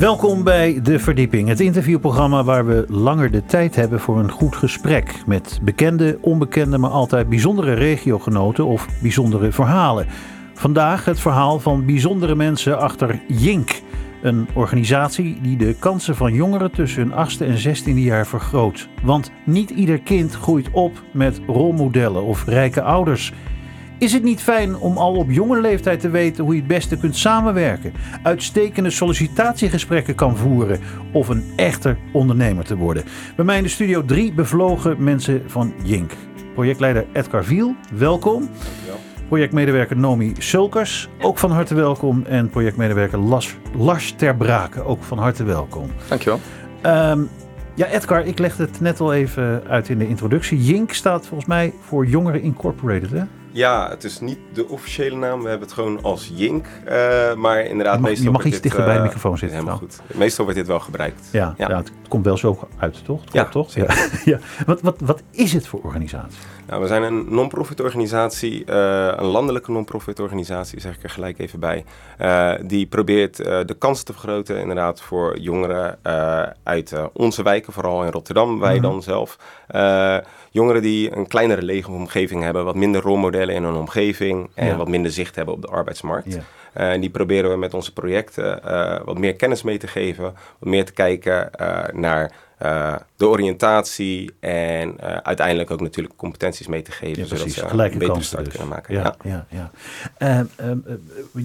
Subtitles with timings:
[0.00, 4.56] Welkom bij De Verdieping, het interviewprogramma waar we langer de tijd hebben voor een goed
[4.56, 10.06] gesprek met bekende, onbekende, maar altijd bijzondere regiogenoten of bijzondere verhalen.
[10.54, 13.80] Vandaag het verhaal van bijzondere mensen achter Jink,
[14.22, 18.88] een organisatie die de kansen van jongeren tussen hun 8e en 16e jaar vergroot.
[19.02, 23.32] Want niet ieder kind groeit op met rolmodellen of rijke ouders.
[24.00, 26.96] Is het niet fijn om al op jonge leeftijd te weten hoe je het beste
[26.96, 27.92] kunt samenwerken,
[28.22, 30.80] uitstekende sollicitatiegesprekken kan voeren
[31.12, 33.04] of een echte ondernemer te worden?
[33.36, 36.12] Bij mij in de studio drie bevlogen mensen van Jink.
[36.54, 38.48] Projectleider Edgar Viel, welkom.
[39.28, 42.24] Projectmedewerker Nomi Sulkers, ook van harte welkom.
[42.24, 43.18] En projectmedewerker
[43.76, 45.90] Lars Ter Braken, ook van harte welkom.
[46.08, 46.40] Dankjewel.
[46.86, 47.28] Um,
[47.74, 50.64] ja, Edgar, ik legde het net al even uit in de introductie.
[50.64, 53.22] Jink staat volgens mij voor Jongeren Incorporated, hè?
[53.52, 55.42] Ja, het is niet de officiële naam.
[55.42, 56.66] We hebben het gewoon als Jink.
[56.66, 59.38] Uh, maar inderdaad, je mag, meestal je mag iets dit, dichter bij de uh, microfoon
[59.38, 59.58] zitten.
[59.58, 60.00] Helemaal goed.
[60.14, 61.28] Meestal wordt dit wel gebruikt.
[61.32, 61.68] Ja, ja.
[61.68, 63.22] ja, het komt wel zo uit, toch?
[63.32, 63.74] Ja, toch?
[63.74, 63.86] Ja.
[64.24, 64.38] ja.
[64.66, 66.38] Wat, wat, wat is het voor organisatie?
[66.66, 71.38] Nou, we zijn een non-profit organisatie, uh, een landelijke non-profit organisatie, zeg ik er gelijk
[71.38, 71.84] even bij.
[72.20, 75.98] Uh, die probeert de kansen te vergroten, inderdaad, voor jongeren
[76.62, 78.90] uit onze wijken, vooral in Rotterdam, wij mm -hmm.
[78.90, 79.36] dan zelf.
[80.50, 84.76] Jongeren die een kleinere leefomgeving hebben, wat minder rolmodellen in hun omgeving en ja.
[84.76, 86.32] wat minder zicht hebben op de arbeidsmarkt.
[86.32, 86.42] Ja.
[86.76, 90.24] Uh, en die proberen we met onze projecten uh, wat meer kennis mee te geven,
[90.58, 92.32] wat meer te kijken uh, naar
[93.16, 97.98] de oriëntatie en uiteindelijk ook natuurlijk competenties mee te geven, ja, zodat ze Gelijke een
[97.98, 98.52] betere start dus.
[98.54, 98.94] kunnen maken.
[98.94, 99.46] Ja, ja.
[99.48, 99.70] ja,
[100.18, 100.46] ja.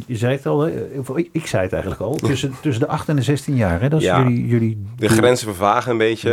[0.07, 3.15] je zei het al, ik, ik zei het eigenlijk al, tussen, tussen de 8 en
[3.15, 3.89] de 16 jaar, hè?
[3.89, 6.31] dat is jullie, jullie De grenzen vervagen een beetje,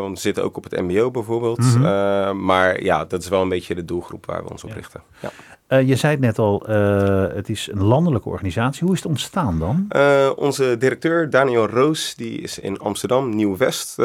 [0.00, 1.58] want we zitten ook op het mbo bijvoorbeeld.
[1.58, 2.44] Mhm.
[2.44, 5.02] Maar ja, dat is wel een beetje de doelgroep waar we ons op richten.
[5.20, 5.30] Ja.
[5.68, 8.84] Uh, je zei het net al, uh, het is een landelijke organisatie.
[8.84, 9.86] Hoe is het ontstaan dan?
[9.90, 13.98] Uh, onze directeur Daniel Roos, die is in Amsterdam, Nieuw-West,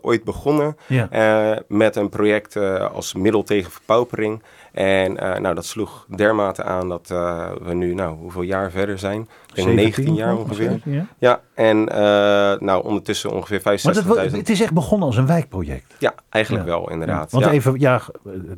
[0.00, 0.76] ooit begonnen.
[0.86, 1.62] Ja.
[1.68, 2.56] met een project
[2.92, 4.42] als middel tegen verpaupering.
[4.76, 7.08] En nou, dat sloeg dermate aan dat
[7.62, 9.28] we nu, nou, hoeveel jaar verder zijn?
[9.54, 10.80] Ik denk 19 jaar ongeveer.
[10.84, 11.06] Ja.
[11.18, 11.84] Ja, en
[12.64, 14.36] nou, ondertussen ongeveer Maar dat, 65.000.
[14.36, 15.94] het is echt begonnen als een wijkproject.
[15.98, 16.70] Ja, eigenlijk Ja.
[16.70, 17.30] wel, inderdaad.
[17.32, 18.00] Want even, ja,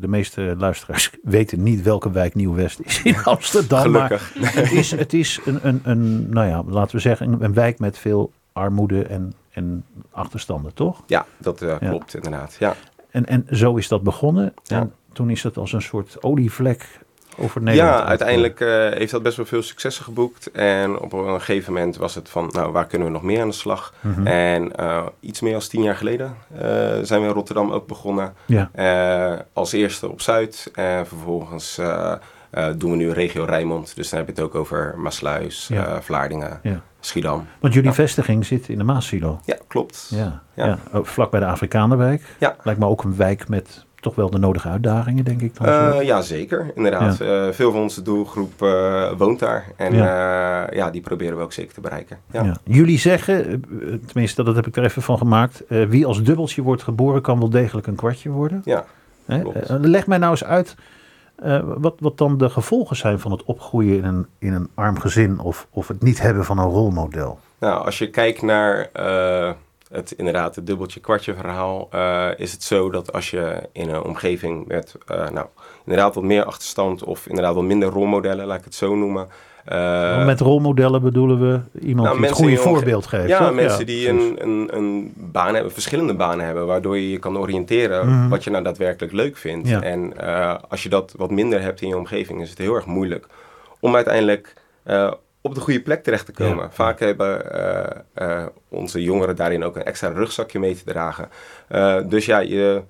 [0.01, 3.81] de meeste luisteraars weten niet welke wijk Nieuw-West is in Amsterdam.
[3.81, 4.35] Gelukkig.
[4.41, 7.55] Maar het is, het is een, een, een, nou ja, laten we zeggen, een, een
[7.55, 11.03] wijk met veel armoede en, en achterstanden, toch?
[11.07, 11.89] Ja, dat uh, Ja.
[11.89, 12.57] klopt inderdaad.
[12.59, 12.75] Ja.
[13.11, 14.55] En, en zo is dat begonnen.
[14.63, 14.81] Ja.
[14.81, 17.01] En toen is het als een soort olievlek
[17.39, 17.99] over Nederland.
[17.99, 20.51] Ja, uiteindelijk uh, heeft dat best wel veel successen geboekt.
[20.51, 23.49] En op een gegeven moment was het van, nou, waar kunnen we nog meer aan
[23.49, 23.95] de slag?
[24.01, 24.27] Mhm.
[24.27, 26.61] En uh, iets meer dan tien jaar geleden uh,
[27.03, 28.35] zijn we in Rotterdam ook begonnen.
[28.47, 28.71] Ja.
[29.53, 30.71] Als eerste op Zuid.
[30.75, 31.81] En vervolgens
[32.77, 33.97] doen we nu regio Rijnmond.
[33.97, 36.03] Dus dan heb je het ook over Maasluis, Ja.
[36.03, 36.83] Vlaardingen, Ja.
[37.01, 37.47] Schiedam.
[37.61, 37.95] Want jullie Ja.
[37.95, 39.41] vestiging zit in de Maassilo.
[39.45, 40.07] Ja, klopt.
[40.11, 40.79] Ja, ja.
[40.93, 42.23] Ook vlak bij de Afrikanerwijk.
[42.39, 42.57] Ja.
[42.63, 45.57] Lijkt me ook een wijk met toch wel de nodige uitdagingen, denk ik.
[45.57, 45.67] Dan.
[45.69, 46.73] Uh, ja, zeker.
[46.75, 47.21] Inderdaad.
[47.21, 49.65] Uh, veel van onze doelgroep uh, woont daar.
[49.77, 50.73] En ja.
[50.73, 52.19] ja, die proberen we ook zeker te bereiken.
[52.31, 52.57] Ja.
[52.65, 56.63] Jullie zeggen, eh, tenminste dat heb ik er even van gemaakt, eh, wie als dubbeltje
[56.63, 58.63] wordt geboren kan wel degelijk een kwartje worden.
[58.65, 58.85] Ja,
[59.29, 59.53] Hè?
[59.53, 60.77] Eh, leg mij nou eens uit
[61.37, 64.99] eh, wat, wat dan de gevolgen zijn van het opgroeien in een, in een arm
[64.99, 67.39] gezin of, of het niet hebben van een rolmodel.
[67.59, 68.91] Nou, als je kijkt naar
[69.91, 74.03] het inderdaad het dubbeltje kwartje verhaal, uh, is het zo dat als je in een
[74.03, 75.47] omgeving met uh, nou,
[75.85, 79.29] inderdaad wat meer achterstand of inderdaad wat minder rolmodellen, laat ik het zo noemen.
[79.73, 83.29] Uh, met rolmodellen bedoelen we iemand nou, die het goede voorbeeld geeft.
[83.29, 83.55] Ja, toch?
[83.55, 87.39] mensen ja, die een, een, een baan hebben, verschillende banen hebben, waardoor je je kan
[87.39, 88.23] oriënteren Mhm.
[88.23, 88.29] mm.
[88.29, 89.69] wat je nou daadwerkelijk leuk vindt.
[89.69, 89.83] Ja.
[89.83, 90.13] En
[90.69, 93.27] als je dat wat minder hebt in je omgeving, is het heel erg moeilijk
[93.81, 94.55] om uiteindelijk
[95.49, 96.65] op de goede plek terecht te komen.
[96.65, 96.71] Ja.
[96.71, 97.43] Vaak hebben
[98.19, 101.29] uh, onze jongeren daarin ook een extra rugzakje mee te dragen.
[102.09, 102.83] dus ja, je,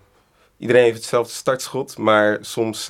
[0.58, 2.86] iedereen heeft hetzelfde startschot, maar soms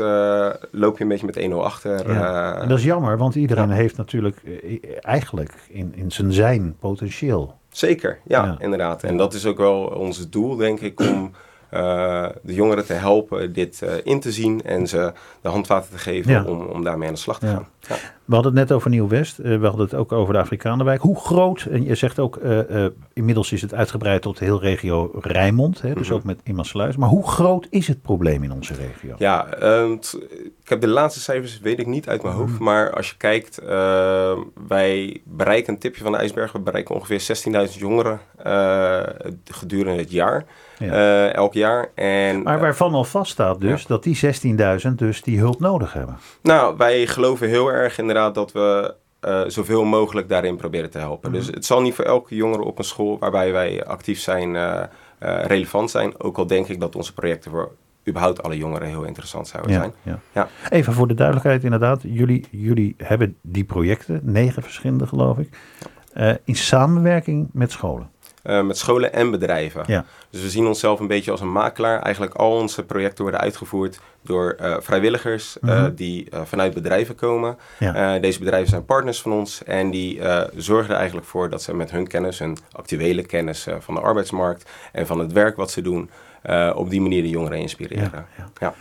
[0.70, 2.12] loop je een beetje met 1-0 achter.
[2.12, 2.60] Ja.
[2.60, 3.74] En dat is jammer, want iedereen ja.
[3.74, 4.36] heeft natuurlijk
[5.00, 7.56] eigenlijk in, in zijn zijn potentieel.
[7.68, 8.56] Zeker, ja, Ja.
[8.58, 9.02] inderdaad.
[9.02, 11.32] En dat is ook wel ons doel, denk ik, om
[11.74, 15.98] uh, de jongeren te helpen dit uh, in te zien en ze de handvaten te
[15.98, 16.44] geven Ja.
[16.44, 17.52] om, om daarmee aan de slag te Ja.
[17.52, 17.66] gaan.
[17.80, 17.96] Ja.
[18.28, 21.00] We hadden het net over Nieuw-West, uh, we hadden het ook over de Afrikanenwijk.
[21.00, 25.10] Hoe groot, en je zegt ook, uh, inmiddels is het uitgebreid tot de hele regio
[25.20, 26.16] Rijnmond, hè, dus Mhm.
[26.16, 26.96] ook met Imansluis.
[26.96, 29.14] Maar hoe groot is het probleem in onze regio?
[29.18, 29.46] Ja,
[30.00, 30.18] t-
[30.62, 32.52] ik heb de laatste cijfers, weet ik niet uit mijn hoofd.
[32.52, 32.62] Mhm.
[32.62, 34.32] Maar als je kijkt, uh,
[34.68, 36.52] wij bereiken een tipje van de ijsberg.
[36.52, 38.20] We bereiken ongeveer 16.000 jongeren
[39.44, 40.44] gedurende het jaar.
[40.78, 41.28] Ja.
[41.30, 41.90] Elk jaar.
[41.94, 46.16] En, Maar waarvan al vaststaat dus dat die 16.000 dus die hulp nodig hebben.
[46.42, 48.94] Nou, wij geloven heel erg inderdaad dat we
[49.28, 51.32] uh, zoveel mogelijk daarin proberen te helpen.
[51.32, 54.56] Dus het zal niet voor elke jongere op een school waarbij wij actief zijn
[55.18, 56.20] relevant zijn.
[56.20, 57.72] Ook al denk ik dat onze projecten voor
[58.08, 59.92] überhaupt alle jongeren heel interessant zouden zijn.
[60.02, 60.18] Ja.
[60.32, 60.48] ja.
[60.70, 62.02] Even voor de duidelijkheid inderdaad.
[62.02, 65.58] Jullie, jullie hebben die projecten, negen verschillende geloof ik,
[66.44, 68.10] in samenwerking met scholen.
[68.48, 69.82] Uh, met scholen en bedrijven.
[69.86, 70.04] Ja.
[70.30, 72.02] Dus we zien onszelf een beetje als een makelaar.
[72.02, 77.58] Eigenlijk al onze projecten worden uitgevoerd door uh, vrijwilligers uh, die vanuit bedrijven komen.
[77.78, 78.18] Ja.
[78.18, 80.20] deze bedrijven zijn partners van ons en die
[80.56, 84.70] zorgen er eigenlijk voor dat ze met hun kennis, hun actuele kennis van de arbeidsmarkt
[84.92, 86.10] en van het werk wat ze doen,
[86.74, 88.26] op die manier de jongeren inspireren.
[88.36, 88.74] Ja, ja.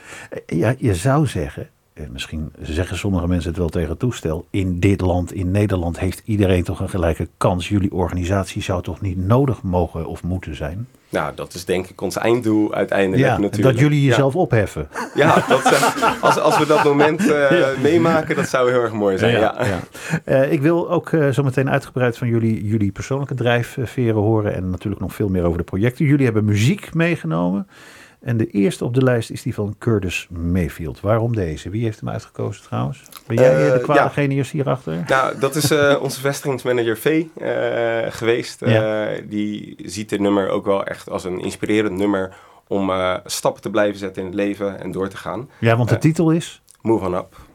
[0.45, 0.75] ja.
[0.77, 1.69] je zou zeggen,
[2.11, 4.47] misschien zeggen sommige mensen het wel tegen toestel.
[4.49, 7.69] In dit land, in Nederland, heeft iedereen toch een gelijke kans.
[7.69, 10.87] Jullie organisatie zou toch niet nodig mogen of moeten zijn?
[11.09, 13.63] Nou, dat is denk ik ons einddoel uiteindelijk ja, natuurlijk.
[13.63, 14.89] Dat jullie jezelf opheffen.
[15.15, 15.63] Ja, dat,
[16.21, 17.51] als, als we dat moment uh,
[17.81, 19.39] meemaken, dat zou heel erg mooi zijn.
[19.39, 19.55] Ja.
[20.25, 24.55] Uh, ik wil ook zo meteen uitgebreid van jullie, jullie persoonlijke drijfveren horen.
[24.55, 26.05] En natuurlijk nog veel meer over de projecten.
[26.05, 27.67] Jullie hebben muziek meegenomen.
[28.19, 30.99] En de eerste op de lijst is die van Curtis Mayfield.
[30.99, 31.69] Waarom deze?
[31.69, 33.03] Wie heeft hem uitgekozen trouwens?
[33.27, 34.09] Ben jij uh, de kwade ja.
[34.09, 35.03] genius hierachter?
[35.07, 37.47] Nou, dat is uh, onze vestigingsmanager V uh,
[38.09, 38.63] geweest.
[39.29, 42.35] Die ziet dit nummer ook wel echt als een inspirerend nummer
[42.67, 42.91] om
[43.25, 45.49] stappen te blijven zetten in het leven en door te gaan.
[45.59, 46.61] Ja, want de titel is?
[46.81, 47.46] Move on up.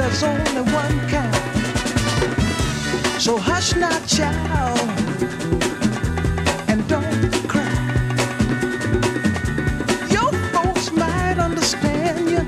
[0.00, 1.34] there's only one kind.
[3.20, 4.80] So hush now, child,
[6.70, 7.76] and don't cry.
[10.16, 12.42] Your folks might understand you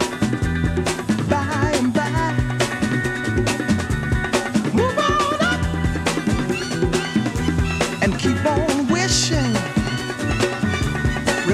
[1.28, 2.32] by and by.
[4.72, 5.62] Move on up
[8.02, 9.52] and keep on wishing.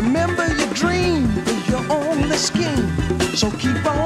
[0.01, 2.89] Remember your dream is your only scheme.
[3.35, 3.98] So keep on.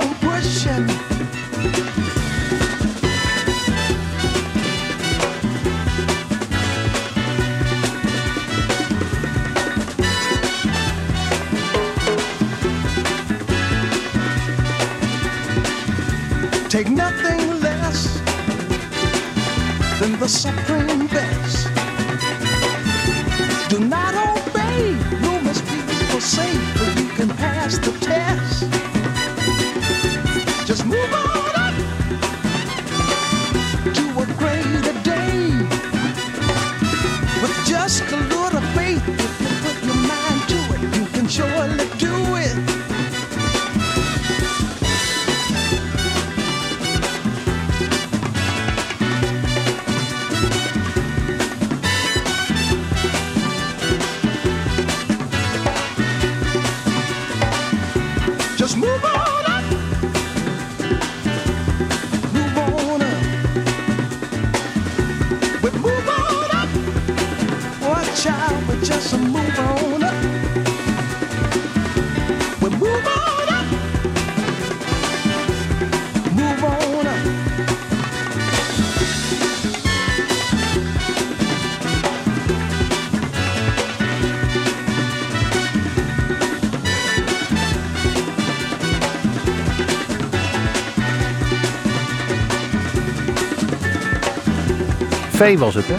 [95.42, 95.94] Was het, hè?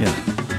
[0.00, 0.10] Ja.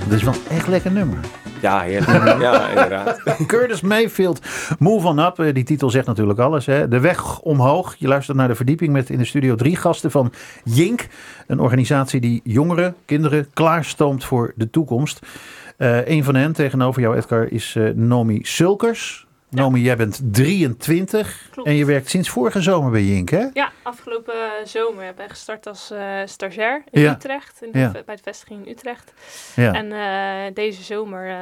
[0.10, 1.18] Dat is wel echt lekker nummer.
[1.62, 2.42] Ja, heerlijk.
[2.42, 3.22] ja, inderdaad.
[3.48, 4.40] Curtis Mayfield,
[4.80, 5.40] Move on Up.
[5.40, 6.66] Eh, Die titel zegt natuurlijk alles.
[6.66, 6.88] Hè?
[6.88, 7.96] De weg omhoog.
[7.98, 11.08] Je luistert naar de verdieping met in de studio drie gasten van Jink.
[11.48, 15.20] Een organisatie die jongeren, kinderen klaarstoomt voor de toekomst.
[15.78, 19.28] Eh een van hen tegenover jou, Edgar, is eh, Nomi Sulkers.
[19.52, 21.68] Nomi, jij bent 23 Klopt.
[21.70, 23.46] en je werkt sinds vorige zomer bij Jink, hè?
[23.54, 27.12] Ja, afgelopen zomer ben ik gestart als eh, stagiair in Ja.
[27.12, 27.92] Utrecht, in de, Ja.
[28.06, 29.14] bij de vestiging in Utrecht.
[29.56, 29.74] Ja.
[29.74, 31.36] En eh, deze zomer eh,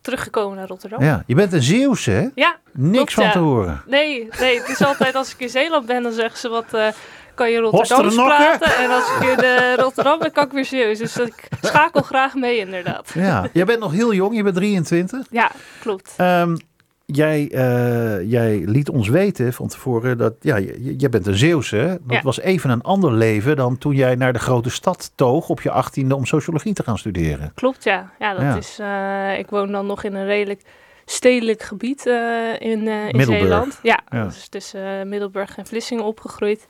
[0.00, 1.02] teruggekomen naar Rotterdam.
[1.02, 1.22] ja.
[1.26, 2.28] Je bent een Zeeuwse, hè?
[2.34, 3.30] Ja, Niks Klopt, van ja.
[3.32, 3.82] te horen.
[3.86, 6.74] nee, nee, het is altijd als ik in Zeeland ben, dan zeggen ze wat...
[6.74, 6.88] eh,
[7.34, 8.36] kan je Rotterdams Hosternokken?
[8.58, 8.76] praten?
[8.84, 10.98] En als ik in eh, Rotterdam ben, kan ik weer Zeeuws.
[10.98, 13.10] Dus ik schakel graag mee, inderdaad.
[13.14, 13.48] Ja.
[13.52, 15.26] Jij bent nog heel jong, je bent 23.
[15.30, 15.50] Ja,
[15.80, 16.14] klopt.
[16.16, 16.56] Ehm,
[17.06, 21.76] jij, eh, jij liet ons weten van tevoren dat ja, je- jij bent een Zeeuwse.
[21.76, 21.88] hè?
[21.88, 22.22] Dat Ja.
[22.22, 25.70] was even een ander leven dan toen jij naar de grote stad toog op je
[25.70, 27.52] achttiende om sociologie te gaan studeren.
[27.54, 28.10] Klopt, ja.
[28.18, 28.56] Ja, dat Ja.
[28.56, 28.78] is...
[28.80, 30.60] eh, ik woon dan nog in een redelijk
[31.04, 32.14] stedelijk gebied eh,
[32.58, 33.22] in, in.
[33.24, 33.78] Zeeland.
[33.82, 34.24] Ja, Ja.
[34.24, 36.66] dus tussen Middelburg en Vlissingen opgegroeid.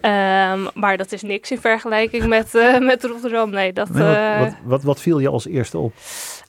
[0.00, 3.50] Ehm, maar dat is niks in vergelijking met, met Rotterdam.
[3.50, 3.88] Nee, dat...
[3.88, 4.02] Nee,
[4.38, 5.92] wat, wat, wat, wat viel je als eerste op?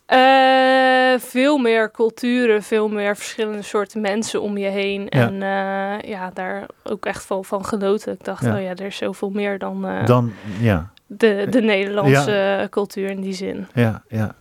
[0.08, 5.02] Eh, veel meer culturen, veel meer verschillende soorten mensen om je heen.
[5.10, 5.10] Ja.
[5.10, 8.14] En eh, ja, daar ook echt van, van genoten.
[8.14, 8.56] Ik dacht, Ja.
[8.56, 13.22] oh ja, er is zoveel meer dan eh, Dan, ja, de, de Nederlandse cultuur in
[13.22, 13.68] die zin.
[13.74, 14.36] ja, ja.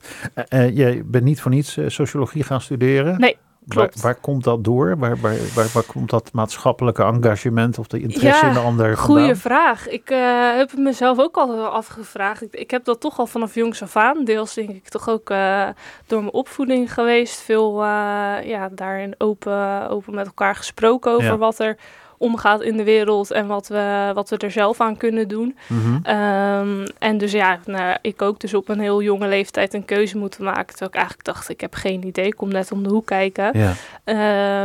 [0.69, 3.21] Jij bent niet voor niets sociologie gaan studeren.
[3.21, 3.37] Nee,
[3.75, 4.97] Waar, komt dat door?
[4.99, 8.97] Waar, waar, waar, waar komt dat maatschappelijke engagement of de interesse Ja, in de ander
[8.97, 9.37] Goeie vandaan?
[9.37, 9.89] vraag.
[9.89, 12.43] Ik eh, heb het mezelf ook al afgevraagd.
[12.43, 14.25] Ik, ik heb dat toch al vanaf jongs af aan.
[14.25, 15.69] Deels denk ik toch ook eh,
[16.07, 17.41] door mijn opvoeding geweest.
[17.41, 17.89] Veel uh,
[18.45, 21.37] ja, daarin open, open met elkaar gesproken over Ja.
[21.37, 21.77] wat er
[22.19, 25.57] omgaat in de wereld en wat we, wat we er zelf aan kunnen doen.
[25.67, 26.15] Mhm.
[26.17, 30.19] Um, en dus ja, nou, ik ook dus op een heel jonge leeftijd een keuze
[30.19, 30.67] moeten maken.
[30.67, 33.51] Terwijl ik eigenlijk dacht, ik heb geen idee, ik kom net om de hoek kijken.
[33.59, 33.73] Ja.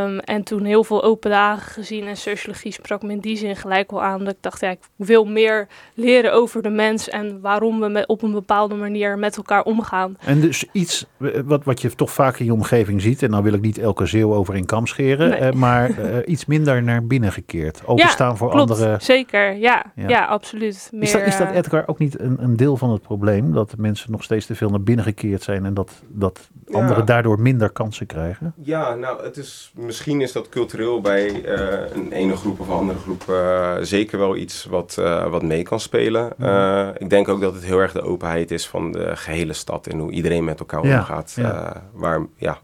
[0.04, 3.56] Um, en toen heel veel open dagen gezien en sociologie sprak me in die zin
[3.56, 4.20] gelijk wel aan.
[4.24, 8.08] Dat ik dacht, ja, ik wil meer leren over de mens en waarom we met,
[8.08, 10.18] op een bepaalde manier met elkaar omgaan.
[10.20, 11.06] En dus iets
[11.46, 14.06] wat, wat je toch vaak in je omgeving ziet, en dan wil ik niet elke
[14.06, 15.40] zeeuw over in kam scheren, Nee.
[15.40, 17.82] eh, maar uh, iets minder naar binnen gekeerd.
[17.86, 18.98] Openstaan voor klopt, andere.
[19.00, 20.08] Zeker, ja, Ja.
[20.08, 20.26] ja.
[20.26, 20.90] absoluut.
[20.92, 23.54] Meer, Is dat, is dat eh, Edgar ook niet een, een deel van het probleem?
[23.54, 26.78] Dat de mensen nog steeds te veel naar binnen gekeerd zijn en dat, dat Ja.
[26.80, 28.54] anderen daardoor minder kansen krijgen?
[28.62, 32.74] Ja, nou, het is, misschien is dat cultureel bij eh, een ene groep of een
[32.74, 36.30] andere groep eh, zeker wel iets wat, eh, wat mee kan spelen.
[36.38, 36.48] Mhm.
[36.50, 39.88] Eh, ik denk ook dat het heel erg de openheid is van de gehele stad
[39.88, 41.34] en hoe iedereen met elkaar Ja, omgaat.
[41.36, 41.74] ja.
[41.76, 42.58] eh, waar, ja,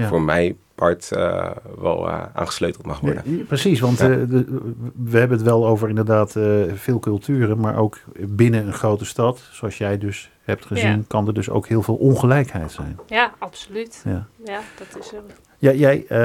[0.00, 0.08] Ja.
[0.08, 3.22] voor mij part eh, wel eh, aangesleuteld mag worden.
[3.36, 4.10] Ja, precies, want Ja.
[4.10, 4.62] eh, de-
[4.96, 9.42] we hebben het wel over inderdaad eh, veel culturen, maar ook binnen een grote stad,
[9.52, 11.02] zoals jij dus hebt gezien, Ja.
[11.06, 12.98] kan er dus ook heel veel ongelijkheid zijn.
[13.06, 14.02] Ja, absoluut.
[14.04, 14.26] Ja.
[14.44, 15.16] Ja, dat is zo.
[15.58, 16.18] Ja, jij eh,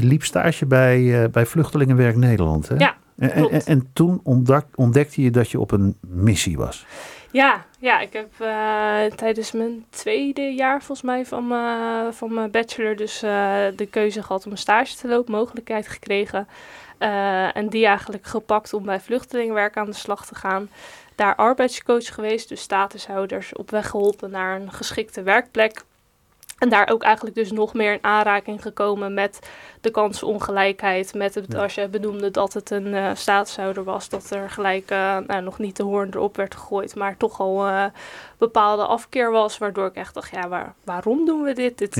[0.00, 2.68] je liep stage bij, eh, bij Vluchtelingenwerk Nederland.
[2.68, 2.74] Hè?
[2.76, 6.86] Ja, En, en, en toen ontdek- ontdekte je dat je op een missie was.
[7.32, 12.50] Ja, ja, ik heb eh, tijdens mijn tweede jaar volgens mij van mijn, van mijn
[12.50, 16.48] bachelor dus eh, de keuze gehad om een stage te lopen, mogelijkheid gekregen.
[16.98, 20.68] Eh, en die eigenlijk gepakt om bij vluchtelingenwerk aan de slag te gaan.
[21.14, 25.84] Daar arbeidscoach geweest, dus statushouders op weg geholpen naar een geschikte werkplek.
[26.60, 29.38] En daar ook eigenlijk dus nog meer in aanraking gekomen met
[29.80, 31.14] de kansenongelijkheid.
[31.14, 35.16] Met het, als je benoemde dat het een eh statushouder was, dat er gelijk eh,
[35.26, 37.84] nou, nog niet de hoorn erop werd gegooid, maar toch al eh,
[38.38, 39.58] bepaalde afkeer was.
[39.58, 41.78] Waardoor ik echt dacht, ja, waar, waarom doen we dit?
[41.78, 41.94] dit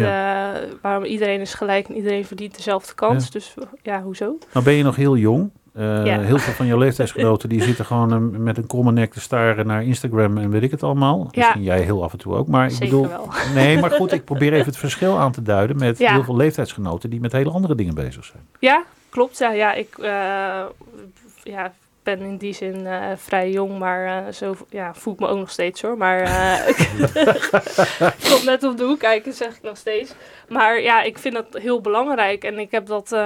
[0.80, 3.24] waarom iedereen is gelijk en iedereen verdient dezelfde kans.
[3.24, 3.30] Ja.
[3.30, 4.38] Dus ja, hoezo?
[4.52, 5.50] Nou ben je nog heel jong.
[5.72, 6.20] Eh, Ja.
[6.20, 9.66] Heel veel van je leeftijdsgenoten die zitten gewoon eh, met een kromme nek te staren
[9.66, 11.28] naar Instagram en weet ik het allemaal.
[11.34, 12.48] Misschien jij heel af en toe ook.
[12.48, 13.28] Maar ik Zeker bedoel, wel.
[13.54, 16.12] nee, maar goed, ik probeer even het verschil aan te duiden met Ja.
[16.12, 18.42] heel veel leeftijdsgenoten die met hele andere dingen bezig zijn.
[18.58, 19.38] Ja, klopt.
[19.38, 20.08] Ja, ja ik eh,
[21.42, 21.72] ja,
[22.16, 25.38] ben in die zin eh, vrij jong, maar eh, zo ja, voel ik me ook
[25.38, 25.96] nog steeds hoor.
[25.96, 26.88] Maar eh, ik
[28.30, 30.14] kom net op de hoek kijken, zeg ik nog steeds.
[30.48, 32.44] Maar ja, ik vind dat heel belangrijk.
[32.44, 33.16] En ik heb dat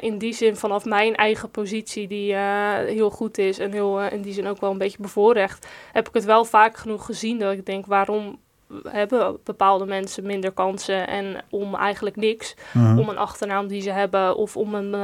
[0.00, 4.32] in die zin vanaf mijn eigen positie, die heel goed is en heel in die
[4.32, 7.66] zin ook wel een beetje bevoorrecht, heb ik het wel vaak genoeg gezien dat ik
[7.66, 8.38] denk, waarom
[8.88, 12.98] hebben bepaalde mensen minder kansen en om eigenlijk niks Mhm.
[12.98, 15.00] om een achternaam die ze hebben of om een, eh,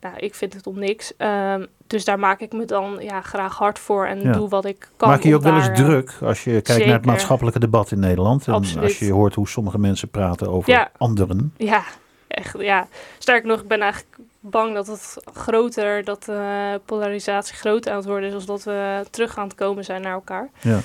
[0.00, 1.16] nou, ik vind het om niks.
[1.16, 4.32] Ehm, dus daar maak ik me dan ja, graag hard voor en Ja.
[4.32, 5.08] doe wat ik kan.
[5.08, 7.90] Maak je je ook wel eens eh, druk als je kijkt naar het maatschappelijke debat
[7.90, 8.46] in Nederland?
[8.46, 8.84] En Absoluut.
[8.84, 10.90] als je hoort hoe sommige mensen praten over Ja.
[10.96, 11.52] anderen.
[11.56, 11.82] Ja,
[12.28, 12.54] echt.
[12.58, 12.86] Ja.
[13.18, 18.06] Sterker nog, ik ben eigenlijk bang dat het groter, dat de polarisatie groter aan het
[18.06, 20.48] worden is, als dat we terug aan het komen zijn naar elkaar.
[20.60, 20.78] Ja.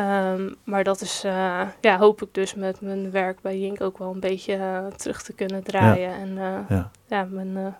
[0.00, 3.98] Ehm, maar dat is, eh, ja, hoop ik dus met mijn werk bij Jink ook
[3.98, 6.14] wel een beetje eh, terug te kunnen draaien.
[6.14, 6.90] En eh, Ja.
[7.06, 7.26] ja.
[7.30, 7.76] mijn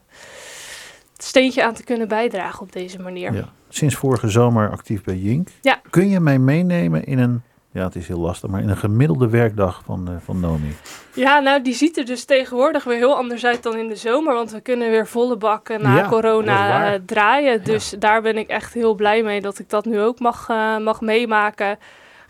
[1.17, 3.33] steentje aan te kunnen bijdragen op deze manier.
[3.33, 3.45] Ja.
[3.69, 5.49] Sinds vorige zomer actief bij Jink.
[5.61, 5.81] Ja.
[5.91, 9.29] Kun je mij meenemen in een, ja het is heel lastig, maar in een gemiddelde
[9.29, 10.77] werkdag van, van Nomi?
[11.15, 14.35] Ja, nou, die ziet er dus tegenwoordig weer heel anders uit dan in de zomer.
[14.35, 17.65] Want we kunnen weer volle bakken na Ja, corona draaien.
[17.65, 20.49] Dus daar ben ik echt heel blij mee dat ik dat nu ook mag,
[20.79, 21.79] mag meemaken.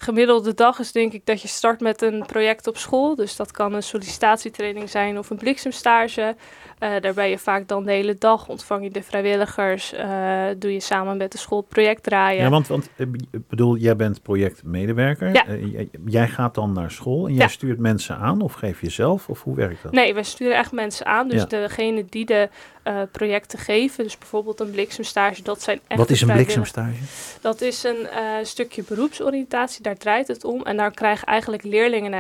[0.03, 3.15] Gemiddelde dag is denk ik dat je start met een project op school.
[3.15, 6.37] Dus dat kan een sollicitatietraining zijn of een bliksemstage.
[6.81, 10.73] Eh, daar ben je vaak dan de hele dag, ontvang je de vrijwilligers, eh, doe
[10.73, 12.43] je samen met de school project draaien.
[12.43, 15.33] Ja, want, want eh, ik bedoel, jij bent projectmedewerker.
[15.33, 15.47] Ja.
[15.47, 17.49] Eh, jij, gaat dan naar school en jij Ja.
[17.51, 19.29] stuurt mensen aan of geef je zelf?
[19.29, 19.93] Of hoe werkt dat?
[19.93, 21.29] Nee, wij sturen echt mensen aan.
[21.29, 21.47] Dus Ja.
[21.47, 22.49] degene die de
[22.83, 26.97] eh, projecten geven, dus bijvoorbeeld een bliksemstage, dat zijn echt Wat is een bliksemstage?
[27.41, 30.63] Dat is een eh, stukje beroepsoriëntatie, daar draait het om.
[30.63, 32.11] En daar krijgen eigenlijk leerlingen,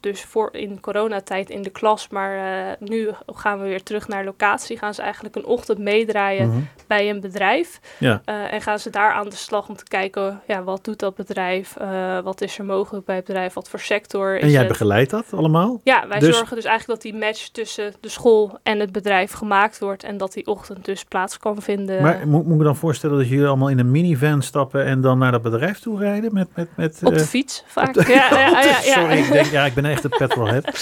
[0.00, 4.24] dus voor in coronatijd in de klas, maar eh, nu gaan we weer terug naar
[4.24, 4.78] locatie.
[4.78, 6.58] Gaan ze eigenlijk een ochtend meedraaien Mhm.
[6.86, 7.80] bij een bedrijf.
[7.98, 8.22] Ja.
[8.24, 11.14] Eh, en gaan ze daar aan de slag om te kijken, ja, wat doet dat
[11.14, 11.76] bedrijf?
[11.76, 13.52] Eh, wat is er mogelijk bij het bedrijf?
[13.52, 14.68] Wat voor sector is En jij het?
[14.68, 15.80] begeleidt dat allemaal?
[15.84, 19.32] Ja, wij Dus- zorgen dus eigenlijk dat die match tussen de school en het bedrijf
[19.32, 20.04] gemaakt wordt.
[20.04, 22.02] En dat die ochtend dus plaats kan vinden.
[22.02, 25.00] Maar moet, moet ik me dan voorstellen dat jullie allemaal in een minivan stappen en
[25.00, 26.34] dan naar dat bedrijf toe rijden?
[26.34, 27.94] Met, met, met, op de fiets vaak.
[27.94, 28.80] ja, ja, ja, ja, ja.
[28.80, 30.64] Sorry, ik denk, ja, ik ben echt een petrolhead.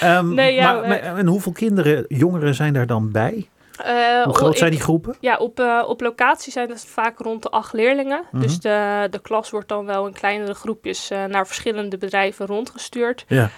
[0.00, 3.48] Ehm, Nee, ja, maar, we- maar- en hoeveel kinderen, jongeren zijn daar dan bij?
[3.76, 5.16] Eh, Hoe groot zijn die groepen?
[5.20, 8.22] Ja, op, eh, op locatie zijn het vaak rond de acht leerlingen.
[8.30, 8.42] Mhm.
[8.42, 13.24] Dus de, de klas wordt dan wel in kleinere groepjes eh, naar verschillende bedrijven rondgestuurd.
[13.28, 13.50] Ja.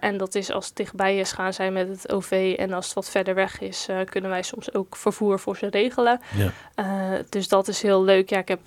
[0.00, 2.54] En dat is als het dichtbij is, gaan zij met het OV.
[2.58, 6.20] En als het wat verder weg is, kunnen wij soms ook vervoer voor ze regelen.
[6.36, 7.22] Ja.
[7.28, 8.30] Dus dat is heel leuk.
[8.30, 8.60] Ja, ik heb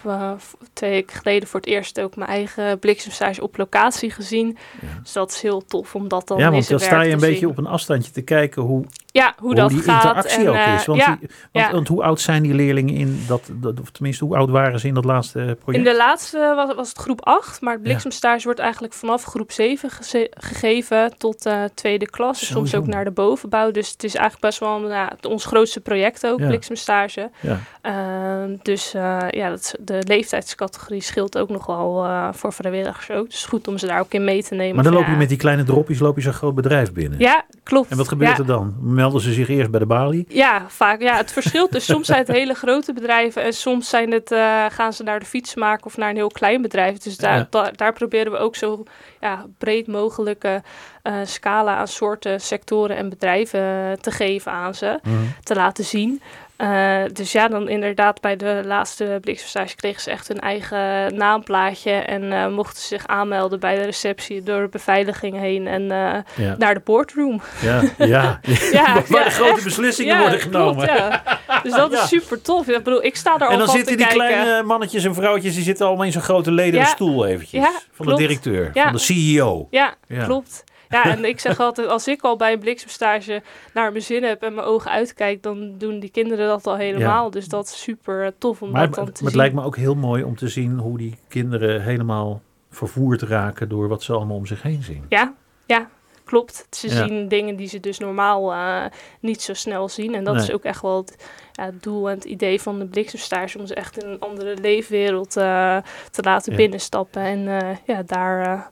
[0.73, 4.57] twee weken geleden voor het eerst ook mijn eigen bliksemstage op locatie gezien.
[4.81, 4.99] Ja.
[5.03, 7.19] Dus dat is heel tof om dat dan ja, want zijn dan sta je een
[7.19, 7.49] beetje zien.
[7.49, 10.03] op een afstandje te kijken hoe, ja, hoe, hoe dat die gaat.
[10.03, 10.85] interactie en, ook eh, is.
[10.85, 11.71] Want, ja, die- want, ja.
[11.71, 14.87] want hoe oud zijn die leerlingen in dat, dat, of tenminste, hoe oud waren ze
[14.87, 15.85] in dat laatste project?
[15.85, 19.51] In de laatste was, was het groep 8, maar het bliksemstage wordt eigenlijk vanaf groep
[19.51, 22.45] 7 geze- gegeven tot eh, tweede klas.
[22.47, 23.71] Soms ook naar de bovenbouw.
[23.71, 27.29] Dus het is eigenlijk best wel nou, ons grootste project ook, bliksemstage.
[27.39, 27.59] Ja.
[27.81, 33.29] Ehm, dus eh, ja, dat, de leeftijdscategorie scheelt ook nog wel voor vrijwilligers ook.
[33.29, 34.75] Dus goed om ze daar ook in mee te nemen.
[34.75, 37.19] Maar dan loop je met die kleine dropjes loop je zo'n groot bedrijf binnen.
[37.19, 37.89] Ja, klopt.
[37.91, 38.75] En wat gebeurt er dan?
[39.01, 40.25] Melden ze zich eerst bij de balie?
[40.29, 41.01] Ja, vaak.
[41.01, 41.71] Ja, het verschilt.
[41.71, 45.19] Dus soms zijn het hele grote bedrijven en soms zijn het, eh, gaan ze naar
[45.19, 46.97] de fietsmaker of naar een heel klein bedrijf.
[46.97, 47.47] Dus daar, Ja.
[47.49, 48.83] da- daar proberen we ook zo
[49.21, 50.61] ja, breed mogelijke
[51.01, 55.15] eh, scala aan soorten, sectoren en bedrijven eh, te geven aan ze, Mhm.
[55.43, 56.21] te laten zien.
[56.61, 61.91] Eh, dus ja, dan inderdaad bij de laatste bliksemstage kregen ze echt hun eigen naamplaatje
[61.91, 66.45] en eh, mochten ze zich aanmelden bij de receptie door de beveiliging heen en eh,
[66.45, 66.55] Ja.
[66.57, 67.41] naar de boardroom.
[67.61, 68.39] Ja, ja.
[68.71, 69.63] Ja, waar ja, de grote echt.
[69.63, 70.87] beslissingen worden genomen.
[70.87, 71.63] Klopt.
[71.63, 72.67] Dus dat is super tof.
[72.67, 74.27] Ik bedoel, ik sta daar En al dan van zitten te die kijken.
[74.41, 77.65] kleine mannetjes en vrouwtjes, die zitten allemaal in zo'n grote lederen stoel eventjes.
[77.91, 79.67] Van de directeur, van de CEO.
[79.69, 80.23] Ja, Ja.
[80.23, 80.63] klopt.
[80.91, 83.41] Ja, en ik zeg altijd, als ik al bij een bliksemstage
[83.73, 87.29] naar mijn zin heb en mijn ogen uitkijk, dan doen die kinderen dat al helemaal.
[87.29, 89.35] Dus dat is super eh, tof om Maar, dat maar dan het te zien.
[89.37, 93.87] lijkt me ook heel mooi om te zien hoe die kinderen helemaal vervoerd raken door
[93.87, 95.05] wat ze allemaal om zich heen zien.
[95.09, 95.33] Ja,
[95.65, 95.89] ja,
[96.23, 96.67] klopt.
[96.69, 97.07] Ze Ja.
[97.07, 98.83] zien dingen die ze dus normaal eh,
[99.19, 100.15] niet zo snel zien.
[100.15, 100.43] En dat Nee.
[100.43, 103.59] is ook echt wel het, ja, het doel en het idee van de bliksemstage.
[103.59, 105.77] Om ze echt in een andere leefwereld eh,
[106.11, 106.57] te laten Ja.
[106.57, 107.21] binnenstappen.
[107.21, 107.43] En
[107.85, 108.69] ja, daar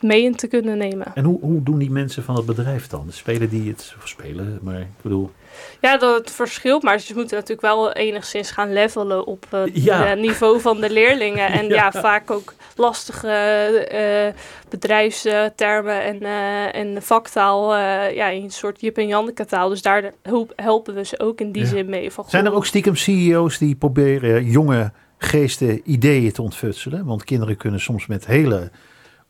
[0.00, 1.06] mee in te kunnen nemen.
[1.14, 3.06] En hoe, hoe doen die mensen van het bedrijf dan?
[3.10, 5.30] Spelen die het, of spelen, maar ik bedoel...
[5.80, 10.14] Ja, dat verschilt, maar ze moeten natuurlijk wel enigszins gaan levelen op eh, het Ja.
[10.14, 11.48] niveau van de leerlingen.
[11.52, 11.74] En Ja.
[11.74, 17.76] ja, vaak ook lastige eh, bedrijfstermen en, eh, en vaktaal
[18.14, 19.68] ja, in een soort Jip en Janneke taal.
[19.68, 20.12] Dus daar
[20.56, 21.68] helpen we ze ook in die Ja.
[21.68, 22.10] zin mee.
[22.10, 27.04] Van, Zijn er ook stiekem CEO's die proberen jonge geesten ideeën te ontfutselen?
[27.04, 28.70] Want kinderen kunnen soms met hele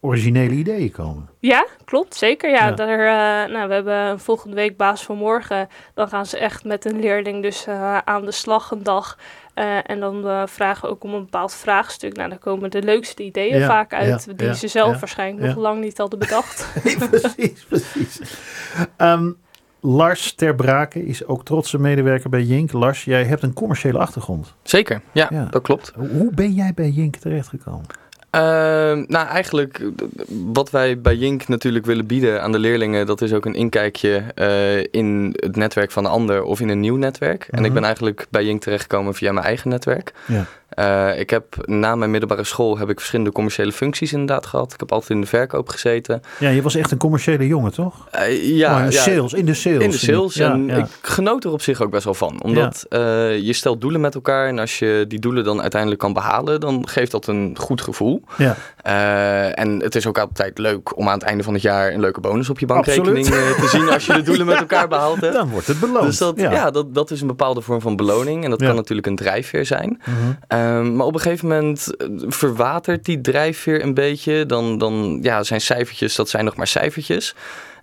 [0.01, 1.29] originele ideeën komen.
[1.39, 2.51] Ja, klopt, zeker.
[2.51, 2.71] Ja, Ja.
[2.73, 5.69] Daar, eh, nou, we hebben volgende week baas van morgen.
[5.95, 9.19] Dan gaan ze echt met een leerling dus eh, aan de slag een dag.
[9.55, 12.17] Eh, en dan eh, vragen we ook om een bepaald vraagstuk.
[12.17, 14.25] Nou, daar komen de leukste ideeën Ja, vaak uit.
[14.27, 15.53] ja, die ja, ze zelf ja, waarschijnlijk ja.
[15.55, 16.69] nog lang niet hadden bedacht.
[17.11, 18.21] precies, precies.
[18.97, 19.31] Ehm,
[19.81, 22.73] Lars Ter Braken is ook trotse medewerker bij Jink.
[22.73, 24.55] Lars, jij hebt een commerciële achtergrond.
[24.63, 25.45] Zeker, ja, Ja.
[25.45, 25.93] dat klopt.
[25.97, 27.87] Hoe- Hoe ben jij bij Jink terechtgekomen?
[28.31, 29.81] Ehm, nou, eigenlijk,
[30.29, 34.23] wat wij bij Jink natuurlijk willen bieden aan de leerlingen, dat is ook een inkijkje
[34.35, 37.47] eh, in het netwerk van een ander of in een nieuw netwerk.
[37.51, 37.65] En Mhm.
[37.65, 40.13] ik ben eigenlijk bij Jink terechtgekomen via mijn eigen netwerk.
[40.27, 40.45] Ja.
[40.69, 44.73] Eh, ik heb na mijn middelbare school heb ik verschillende commerciële functies inderdaad gehad.
[44.73, 46.23] Ik heb altijd in de verkoop gezeten.
[46.39, 48.09] Ja, je was echt een commerciële jongen, toch?
[48.11, 49.83] Eh, ja, Oh, in ja, sales, in de sales.
[49.83, 50.35] in de sales.
[50.35, 50.77] Ja, en ja.
[50.77, 52.43] ik genoot er op zich ook best wel van.
[52.43, 54.49] Omdat eh, je stelt doelen met elkaar.
[54.49, 58.23] En als je die doelen dan uiteindelijk kan behalen, dan geeft dat een goed gevoel.
[58.37, 58.57] Ja.
[58.89, 62.01] Eh, en het is ook altijd leuk om aan het einde van het jaar een
[62.01, 63.57] leuke bonus op je bankrekening Absoluut.
[63.57, 65.33] eh, te zien als je de doelen met elkaar behaald hebt.
[65.41, 66.07] Dan wordt het beloond.
[66.07, 66.71] Dus dat, ja.
[66.71, 68.45] dat, dat is een bepaalde vorm van beloning.
[68.45, 70.01] En dat kan natuurlijk een drijfveer zijn.
[70.05, 70.17] Mhm.
[70.47, 74.47] Ehm, maar op een gegeven moment eh, verwatert die drijfveer een beetje.
[74.47, 77.35] Dan, dan ja, zijn cijfertjes, dat zijn nog maar cijfertjes.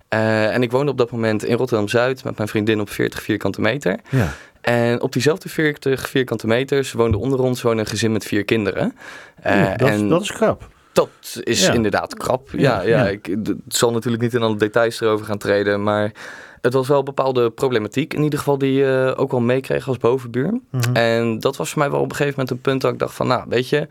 [0.08, 3.98] En ik woonde op dat moment in Rotterdam-Zuid met mijn vriendin op 40 vierkante meter.
[4.10, 4.32] Ja.
[4.60, 8.96] En op diezelfde 40 vierkante meters woonde onder ons woonde een gezin met vier kinderen.
[9.76, 10.74] Dat, en dat is krap.
[10.96, 11.72] Dat is Ja.
[11.72, 12.48] inderdaad krap.
[12.52, 13.08] Ja, Ja.
[13.08, 13.36] Ik
[13.68, 16.12] zal natuurlijk niet in alle details erover gaan treden, maar
[16.60, 19.96] het was wel een bepaalde problematiek in ieder geval die je ook wel meekreeg als
[19.98, 20.60] bovenbuur.
[20.70, 20.94] Mhm.
[20.96, 23.14] En dat was voor mij wel op een gegeven moment een punt dat ik dacht
[23.14, 23.88] van, nou, weet je,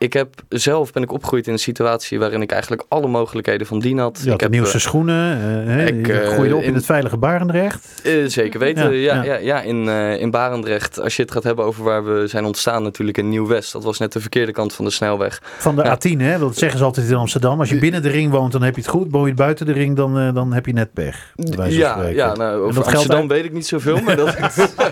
[0.00, 3.78] ik heb zelf ben ik opgegroeid in een situatie waarin ik eigenlijk alle mogelijkheden van
[3.78, 4.22] dien had.
[4.26, 5.32] Ik heb, nieuwste schoenen.
[5.66, 8.00] eh, hè, ik, je eh, groeide op in, in- het veilige Barendrecht.
[8.04, 9.32] eh, zeker weten, Ja, ja, ja.
[9.34, 9.38] ja.
[9.38, 13.18] Ja, in, in Barendrecht, als je het gaat hebben over waar we zijn ontstaan natuurlijk
[13.18, 13.72] in Nieuw-West.
[13.72, 15.42] Dat was net de verkeerde kant van de snelweg.
[15.58, 15.96] Van de Ja.
[15.96, 16.38] A10, hè?
[16.38, 17.60] Dat zeggen ze altijd in Amsterdam.
[17.60, 19.06] Als je binnen de ring woont, dan heb je het goed.
[19.10, 21.32] Woon je buiten de ring, dan, dan heb je net pech.
[21.68, 24.36] Ja, ja nou, over dat Amsterdam weet ik niet zoveel, maar, dat,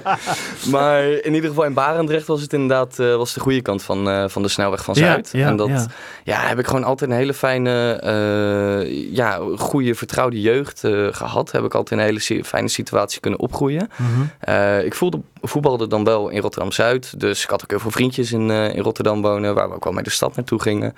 [0.74, 4.42] maar in ieder geval in Barendrecht was het inderdaad was de goede kant van, van
[4.42, 5.86] de snelweg van Ja, ja, en dat ja.
[6.24, 6.40] ja.
[6.40, 11.52] heb ik gewoon altijd een hele fijne, eh, ja, goede, vertrouwde jeugd eh, gehad.
[11.52, 13.90] Heb ik altijd een hele si- fijne situatie kunnen opgroeien.
[13.96, 14.10] Mhm.
[14.40, 17.20] Eh, ik voelde, voetbalde dan wel in Rotterdam-Zuid.
[17.20, 19.92] Dus ik had ook heel veel vriendjes in, in Rotterdam wonen, waar we ook wel
[19.92, 20.94] mee de stad naartoe gingen.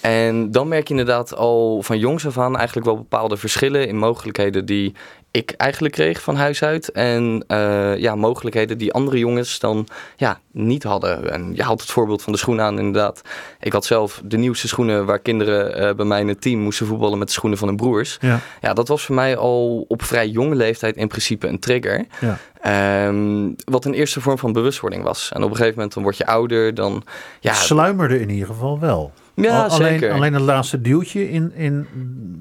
[0.00, 3.96] En dan merk je inderdaad al van jongs af aan eigenlijk wel bepaalde verschillen in
[3.96, 4.94] mogelijkheden die
[5.30, 6.92] ik eigenlijk kreeg van huis uit.
[6.92, 9.86] En eh, ja, mogelijkheden die andere jongens dan
[10.16, 11.30] ja, niet hadden.
[11.30, 13.22] En je haalt het voorbeeld van de schoenen aan inderdaad.
[13.60, 16.86] Ik had zelf de nieuwste schoenen waar kinderen eh, bij mij in het team moesten
[16.86, 18.16] voetballen met de schoenen van hun broers.
[18.20, 18.40] Ja.
[18.60, 22.06] Ja, dat was voor mij al op vrij jonge leeftijd in principe een trigger.
[22.20, 22.38] Ja.
[22.60, 25.30] Ehm, wat een eerste vorm van bewustwording was.
[25.32, 27.02] En op een gegeven moment dan word je ouder, dan...
[27.40, 29.12] Ja, Sluimerde in ieder geval wel.
[29.42, 30.12] Ja Al- alleen, zeker.
[30.12, 31.86] alleen het laatste duwtje in, in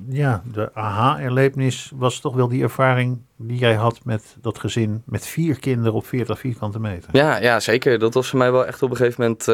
[0.10, 5.28] ja, de aha-erlevenis was toch wel die ervaring die jij had met dat gezin met
[5.28, 7.10] vier kinderen op 40 vierkante meter.
[7.12, 8.00] Ja, ja, zeker.
[8.00, 9.46] Dat was voor mij wel echt op een gegeven moment eh,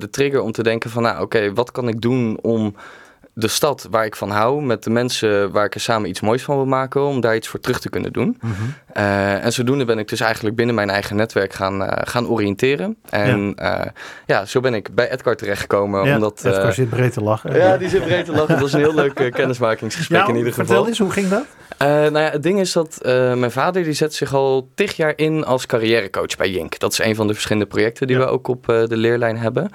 [0.00, 1.02] de trigger om te denken van...
[1.02, 2.74] nou, oké, wat kan ik doen om
[3.34, 4.62] de stad waar ik van hou...
[4.62, 7.04] met de mensen waar ik er samen iets moois van wil maken...
[7.06, 8.40] om daar iets voor terug te kunnen doen.
[8.92, 12.96] Eh, en zodoende ben ik dus eigenlijk binnen mijn eigen netwerk gaan, eh, gaan oriënteren.
[13.10, 13.92] En ja.
[14.26, 16.04] ja, zo ben ik bij Edgar terechtgekomen.
[16.04, 17.56] Ja, omdat, Edgar eh, zit breed te lachen.
[17.56, 18.48] ja, die zit breed te lachen.
[18.48, 20.88] Dat was een heel leuk eh, kennismakingsgesprek Ja, in ieder vertel geval.
[20.88, 21.44] eens, hoe ging dat?
[21.78, 24.96] Eh, nou ja, het ding is dat eh, mijn vader die zet zich al tig
[24.96, 26.78] jaar in als carrièrecoach bij Jink.
[26.78, 29.70] Dat is een van de verschillende projecten die we ook op eh, de leerlijn hebben.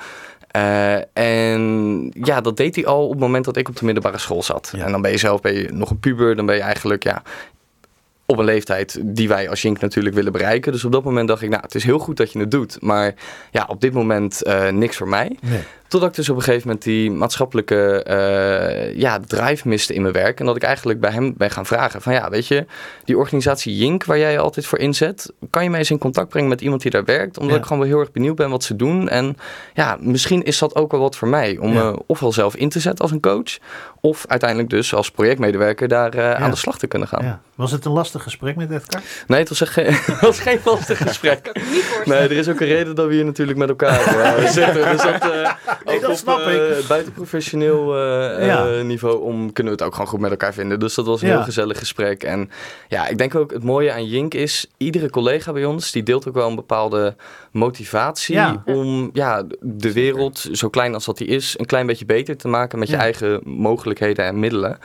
[0.58, 4.18] Eh, en ja, dat deed hij al op het moment dat ik op de middelbare
[4.18, 4.72] school zat.
[4.76, 4.86] Ja.
[4.86, 7.22] En dan ben je zelf ben je nog een puber, dan ben je eigenlijk ja,
[8.26, 10.72] op een leeftijd die wij als Jink natuurlijk willen bereiken.
[10.72, 12.82] Dus op dat moment dacht ik, nou, het is heel goed dat je het doet.
[12.82, 13.14] Maar
[13.52, 15.38] ja, op dit moment eh, niks voor mij.
[15.42, 15.64] Nee.
[15.88, 20.14] Totdat ik dus op een gegeven moment die maatschappelijke eh, ja, drive miste in mijn
[20.14, 20.40] werk.
[20.40, 22.66] En dat ik eigenlijk bij hem ben gaan vragen van ja, weet je,
[23.06, 26.30] die organisatie Jink waar jij je altijd voor inzet, kan je mij eens in contact
[26.30, 27.38] brengen met iemand die daar werkt?
[27.38, 27.60] Omdat Ja.
[27.62, 29.10] ik gewoon wel heel erg benieuwd ben wat ze doen.
[29.10, 29.38] En
[29.74, 31.58] ja, misschien is dat ook wel wat voor mij.
[31.58, 31.84] Om Ja.
[31.84, 33.58] me ofwel zelf in te zetten als een coach,
[34.02, 37.24] of uiteindelijk dus als projectmedewerker daar eh, aan de slag te kunnen gaan.
[37.26, 37.42] Ja.
[37.56, 39.02] Was het een lastig gesprek met Edgar?
[39.28, 41.44] Nee, het was, echt geen, het was geen lastig gesprek.
[41.44, 42.20] Kan ik me niet voorstellen.
[42.20, 44.92] Nee, er is ook een reden dat we hier natuurlijk met elkaar eh, zitten.
[44.92, 45.26] Dus dat,
[45.86, 46.88] Nee, dat op, snap eh, ik.
[46.88, 48.68] buiten professioneel eh, Ja.
[48.68, 50.80] eh, niveau om, kunnen we het ook gewoon goed met elkaar vinden.
[50.80, 51.34] Dus dat was een Ja.
[51.36, 52.24] heel gezellig gesprek.
[52.24, 52.50] En
[52.88, 56.28] ja, ik denk ook het mooie aan Jink is, iedere collega bij ons, die deelt
[56.28, 57.16] ook wel een bepaalde
[57.52, 58.62] motivatie Ja.
[58.66, 62.48] om ja, de wereld, zo klein als dat die is, een klein beetje beter te
[62.48, 64.78] maken met je eigen mogelijkheden en middelen.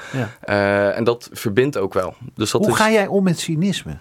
[0.95, 2.15] En dat verbindt ook wel.
[2.35, 3.99] Dus dat Hoe is, ga jij om met cynisme?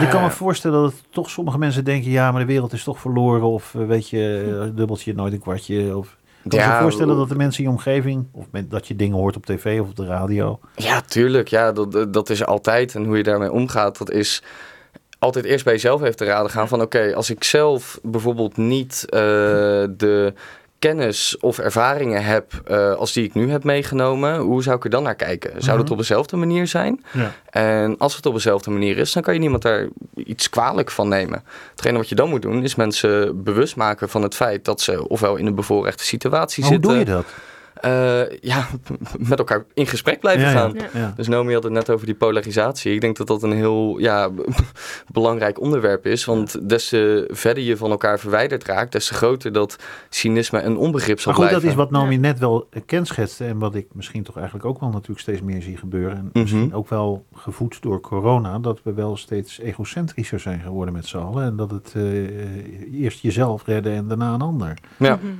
[0.00, 2.10] Ik kan me Eh, voorstellen dat toch sommige mensen denken...
[2.10, 3.42] ja, maar de wereld is toch verloren.
[3.42, 5.96] Of eh, weet je, eh, dubbeltje, nooit een kwartje.
[5.96, 6.16] Of...
[6.42, 8.26] Ik kan Ja, zo voorstellen dat de mensen in je omgeving...
[8.32, 10.60] of dat je dingen hoort op tv of op de radio...
[10.76, 11.48] Ja, tuurlijk.
[11.48, 12.94] Ja, dat, dat- is altijd.
[12.94, 14.42] En hoe je daarmee omgaat, dat is
[15.18, 16.80] altijd eerst bij jezelf even te raden gaan van...
[16.80, 20.34] oké, als ik zelf bijvoorbeeld niet de
[20.82, 24.38] kennis of ervaringen heb eh, als die ik nu heb meegenomen...
[24.38, 25.50] hoe zou ik er dan naar kijken?
[25.62, 25.92] Zou dat Mhm.
[25.92, 27.04] op dezelfde manier zijn?
[27.12, 27.32] Ja.
[27.50, 31.08] En als het op dezelfde manier is, dan kan je niemand daar iets kwalijk van
[31.08, 31.44] nemen.
[31.70, 34.64] Hetgene wat je dan moet doen, is mensen bewust maken van het feit...
[34.64, 37.04] dat ze ofwel in een bevoorrechte situatie Maar hoe zitten...
[37.04, 37.26] doe je dat?
[37.82, 38.66] Eh, ja,
[39.28, 40.72] met elkaar in gesprek blijven gaan.
[40.74, 40.88] Ja.
[40.94, 41.12] Ja.
[41.16, 42.94] Dus Naomi had het net over die polarisatie.
[42.94, 44.30] Ik denk dat dat een heel ja,
[45.12, 46.24] belangrijk onderwerp is.
[46.24, 49.76] Want des te verder je van elkaar verwijderd raakt, des te groter dat
[50.08, 53.58] cynisme en onbegrip zal Maar goed, dat is wat Naomi net wel eh, kenschetste en
[53.58, 56.16] wat ik misschien toch eigenlijk ook wel natuurlijk steeds meer zie gebeuren.
[56.16, 56.74] En misschien Mhm.
[56.74, 61.44] ook wel gevoed door corona, dat we wel steeds egocentrischer zijn geworden met z'n allen.
[61.44, 64.78] En dat het eh, eerst jezelf redden en daarna een ander.
[64.96, 65.16] Ja.
[65.22, 65.32] Mhm.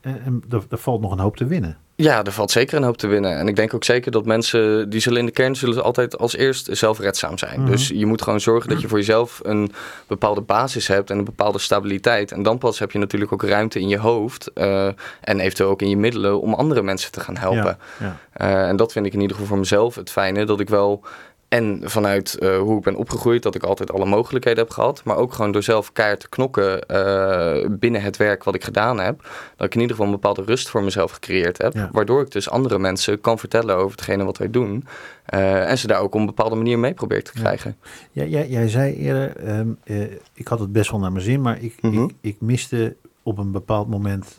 [0.00, 1.78] En, en er, er valt nog een hoop te winnen.
[2.00, 3.38] Ja, er valt zeker een hoop te winnen.
[3.38, 6.36] En ik denk ook zeker dat mensen, die zullen in de kern zullen altijd als
[6.36, 7.60] eerst zelfredzaam zijn.
[7.60, 7.70] Mhm.
[7.70, 9.72] Dus je moet gewoon zorgen dat je voor jezelf een
[10.06, 12.32] bepaalde basis hebt en een bepaalde stabiliteit.
[12.32, 14.86] En dan pas heb je natuurlijk ook ruimte in je hoofd eh,
[15.20, 17.78] en eventueel ook in je middelen om andere mensen te gaan helpen.
[17.98, 18.16] Ja, ja.
[18.32, 21.04] Eh, en dat vind ik in ieder geval voor mezelf het fijne, dat ik wel...
[21.48, 25.04] En vanuit eh, hoe ik ben opgegroeid, dat ik altijd alle mogelijkheden heb gehad.
[25.04, 28.98] Maar ook gewoon door zelf keihard te knokken eh, binnen het werk wat ik gedaan
[29.00, 29.22] heb.
[29.56, 31.72] Dat ik in ieder geval een bepaalde rust voor mezelf gecreëerd heb.
[31.74, 31.88] Ja.
[31.92, 34.84] Waardoor ik dus andere mensen kan vertellen over hetgene wat wij doen.
[35.24, 37.76] Eh, en ze daar ook op een bepaalde manier mee probeer te krijgen.
[38.12, 40.00] Ja, jij, jij zei eerder, ehm, eh,
[40.34, 42.02] ik had het best wel naar mijn zin, maar ik, Mhm.
[42.02, 44.38] ik, ik miste op een bepaald moment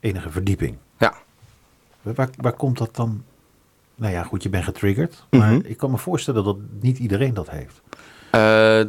[0.00, 0.76] enige verdieping.
[0.98, 1.14] Ja.
[2.02, 3.22] Waar, waar komt dat dan?
[3.98, 5.60] Nou ja, goed, je bent getriggerd, maar Mhm.
[5.64, 7.80] ik kan me voorstellen dat niet iedereen dat heeft.
[8.30, 8.40] Eh,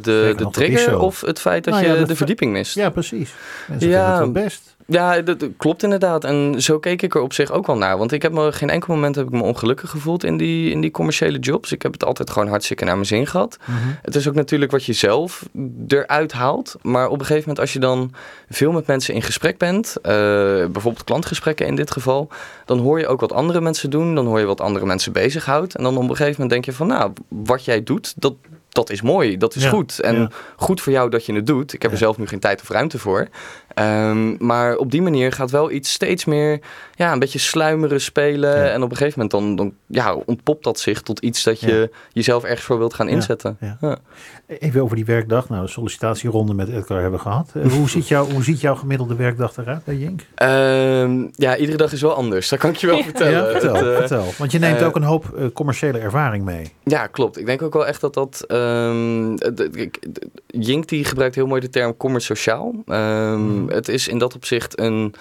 [0.02, 2.74] de de trigger of het feit dat Nou je de verdieping mist?
[2.74, 3.34] Ja, precies.
[3.68, 4.06] Mensen Ja.
[4.18, 4.69] vinden het best.
[4.90, 6.24] Ja, dat, klopt inderdaad.
[6.24, 7.98] En zo keek ik er op zich ook wel naar.
[7.98, 10.80] Want ik heb me geen enkel moment heb ik me ongelukkig gevoeld in die, in
[10.80, 11.72] die commerciële jobs.
[11.72, 13.58] Ik heb het altijd gewoon hartstikke naar mijn zin gehad.
[13.64, 13.78] Mhm.
[14.02, 15.48] Het is ook natuurlijk wat je zelf
[15.88, 16.76] eruit haalt.
[16.82, 18.12] Maar op een gegeven moment als je dan
[18.48, 20.12] veel met mensen in gesprek bent, eh,
[20.66, 22.28] bijvoorbeeld klantgesprekken in dit geval,
[22.64, 24.14] dan hoor je ook wat andere mensen doen.
[24.14, 25.74] Dan hoor je wat andere mensen bezighoudt.
[25.74, 28.34] En dan op een gegeven moment denk je van, nou, wat jij doet, dat,
[28.70, 30.00] dat is mooi, dat is Ja, goed.
[30.00, 30.30] En ja.
[30.56, 31.72] goed voor jou dat je het doet.
[31.72, 33.28] Ik heb er zelf nu geen tijd of ruimte voor.
[33.74, 36.60] Ehm, maar op die manier gaat wel iets steeds meer,
[36.94, 38.58] ja, een beetje sluimeren, spelen.
[38.58, 38.70] Ja.
[38.70, 41.90] En op een gegeven moment dan, dan ja, ontpopt dat zich tot iets dat je
[42.12, 43.56] jezelf ergens voor wilt gaan Ja, inzetten.
[44.58, 45.48] Even over die werkdag.
[45.48, 47.50] Nou, de sollicitatieronde met Edgar hebben we gehad.
[47.54, 50.20] Eh, hoe, ziet jou, hoe ziet jouw gemiddelde werkdag eruit bij Jink?
[50.34, 52.48] Ehm, ja, iedere dag is wel anders.
[52.48, 53.32] Dat kan ik je wel vertellen.
[53.32, 54.24] Ja, vertel, eh, vertel.
[54.38, 56.72] Want je neemt eh, ook een hoop commerciële ervaring mee.
[56.84, 57.38] Ja, klopt.
[57.38, 58.44] Ik denk ook wel echt dat dat...
[58.46, 59.90] ehm, de-
[60.46, 62.74] Jink die gebruikt heel mooi de term commerciaal.
[62.86, 63.68] Ehm Mhm.
[63.72, 65.14] Het is in dat opzicht een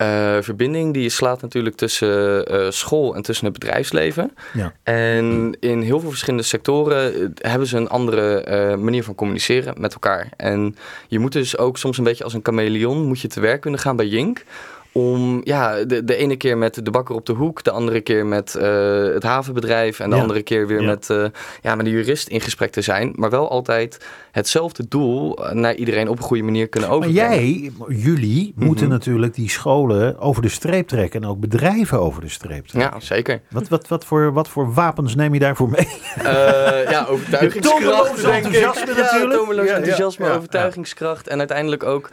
[0.00, 4.32] eh, verbinding die je slaat natuurlijk tussen eh, school en tussen het bedrijfsleven.
[4.52, 4.72] Ja.
[4.82, 9.92] En in heel veel verschillende sectoren eh, hebben ze een andere manier van communiceren met
[9.92, 10.28] elkaar.
[10.36, 10.76] En
[11.08, 13.80] je moet dus ook soms een beetje als een chameleon moet je te werk kunnen
[13.80, 14.44] gaan bij Jink.
[14.92, 18.26] Om ja, de, de ene keer met de bakker op de hoek, de andere keer
[18.26, 20.22] met eh, het havenbedrijf en de Ja.
[20.22, 20.86] andere keer weer Ja.
[20.86, 21.24] met, eh,
[21.62, 23.12] ja, met de jurist in gesprek te zijn.
[23.14, 27.50] Maar wel altijd hetzelfde doel eh, naar iedereen op een goede manier kunnen Maar overbrengen.
[27.52, 28.92] jij, jullie, moeten Mhm.
[28.94, 31.22] natuurlijk die scholen over de streep trekken.
[31.22, 32.92] En ook bedrijven over de streep trekken.
[32.98, 33.40] Ja, zeker.
[33.50, 35.88] Wat, wat, wat, voor, wat voor wapens neem je daarvoor mee?
[36.22, 38.18] Ja, overtuigingskracht.
[38.18, 38.24] ik.
[38.24, 39.32] enthousiasme natuurlijk.
[39.38, 41.28] tomeloos Ja, ja, enthousiasme, overtuigingskracht.
[41.28, 42.10] En uiteindelijk ook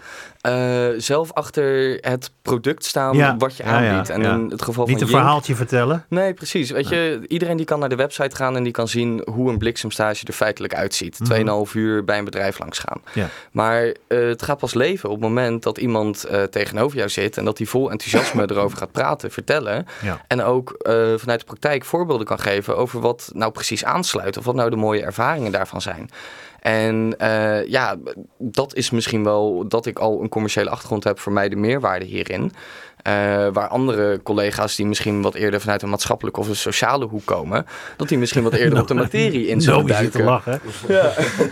[0.47, 4.10] eh, zelf achter het product staan Ja, wat je ja, ja, aanbiedt.
[4.10, 6.05] en in het geval Niet van een Jink- verhaaltje vertellen.
[6.10, 6.69] Nee, precies.
[6.71, 9.57] Weet je, iedereen die kan naar de website gaan en die kan zien hoe een
[9.57, 11.19] bliksemstage er feitelijk uitziet.
[11.19, 11.29] Mhm.
[11.67, 13.01] 2,5 uur bij een bedrijf langs gaan.
[13.13, 13.27] Ja.
[13.51, 17.38] Maar eh, het gaat pas leven op het moment dat iemand eh, tegenover jou zit
[17.38, 19.86] en dat hij vol enthousiasme erover gaat praten, vertellen.
[20.27, 20.75] En ook
[21.17, 24.75] vanuit de praktijk voorbeelden kan geven over wat nou precies aansluit of wat nou de
[24.75, 26.10] mooie ervaringen daarvan zijn.
[26.59, 27.95] En eh, ja,
[28.37, 32.05] dat is misschien wel dat ik al een commerciële achtergrond heb voor mij de meerwaarde
[32.05, 32.51] hierin.
[32.97, 33.13] Eh,
[33.53, 37.65] waar andere collega's die misschien wat eerder vanuit een maatschappelijke of een sociale hoek komen,
[37.97, 40.23] dat die misschien wat eerder op de materie in zullen Zo zit te duiken.
[40.25, 40.61] lachen.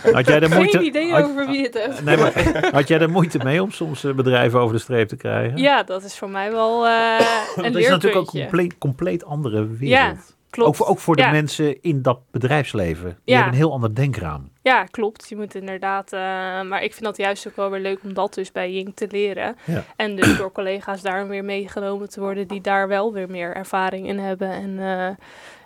[0.13, 2.03] Had jij de moeite, Geen idee had, over wie het heeft.
[2.03, 5.15] nee, maar, had jij er moeite mee om soms eh, bedrijven over de streep te
[5.15, 5.57] krijgen?
[5.57, 7.19] Ja, dat is voor mij wel eh,
[7.55, 8.39] een Dat is natuurlijk ook een leerpuntje.
[8.47, 9.89] compleet, compleet andere wereld.
[9.89, 10.15] Ja,
[10.55, 10.69] klopt.
[10.69, 11.31] Ook voor, ook voor de Ja.
[11.31, 13.05] mensen in dat bedrijfsleven.
[13.09, 13.33] Die Ja.
[13.35, 14.49] hebben een heel ander denkraam.
[14.61, 15.29] Ja, klopt.
[15.29, 16.13] Je moet inderdaad.
[16.13, 16.19] eh,
[16.61, 19.07] maar ik vind dat juist ook wel weer leuk om dat dus bij Jink te
[19.11, 19.55] leren.
[19.65, 19.83] Ja.
[19.95, 24.07] En dus door collega's daar weer meegenomen te worden die daar wel weer meer ervaring
[24.07, 25.15] in hebben en eh,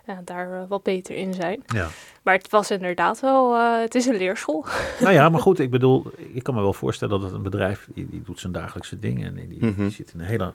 [0.06, 1.62] ja, daar eh, wat beter in zijn.
[1.66, 1.88] Ja.
[2.22, 4.64] Maar het was inderdaad wel, eh, het is een leerschool.
[5.00, 7.88] nou ja, maar goed, ik bedoel, ik kan me wel voorstellen dat het een bedrijf,
[7.94, 9.26] die, die doet zijn dagelijkse dingen.
[9.26, 9.80] En die, die, Mhm.
[9.82, 10.52] die zit in een hele,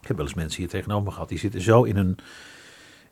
[0.00, 2.16] ik heb wel eens mensen hier tegenover me gehad, die zitten zo in hun,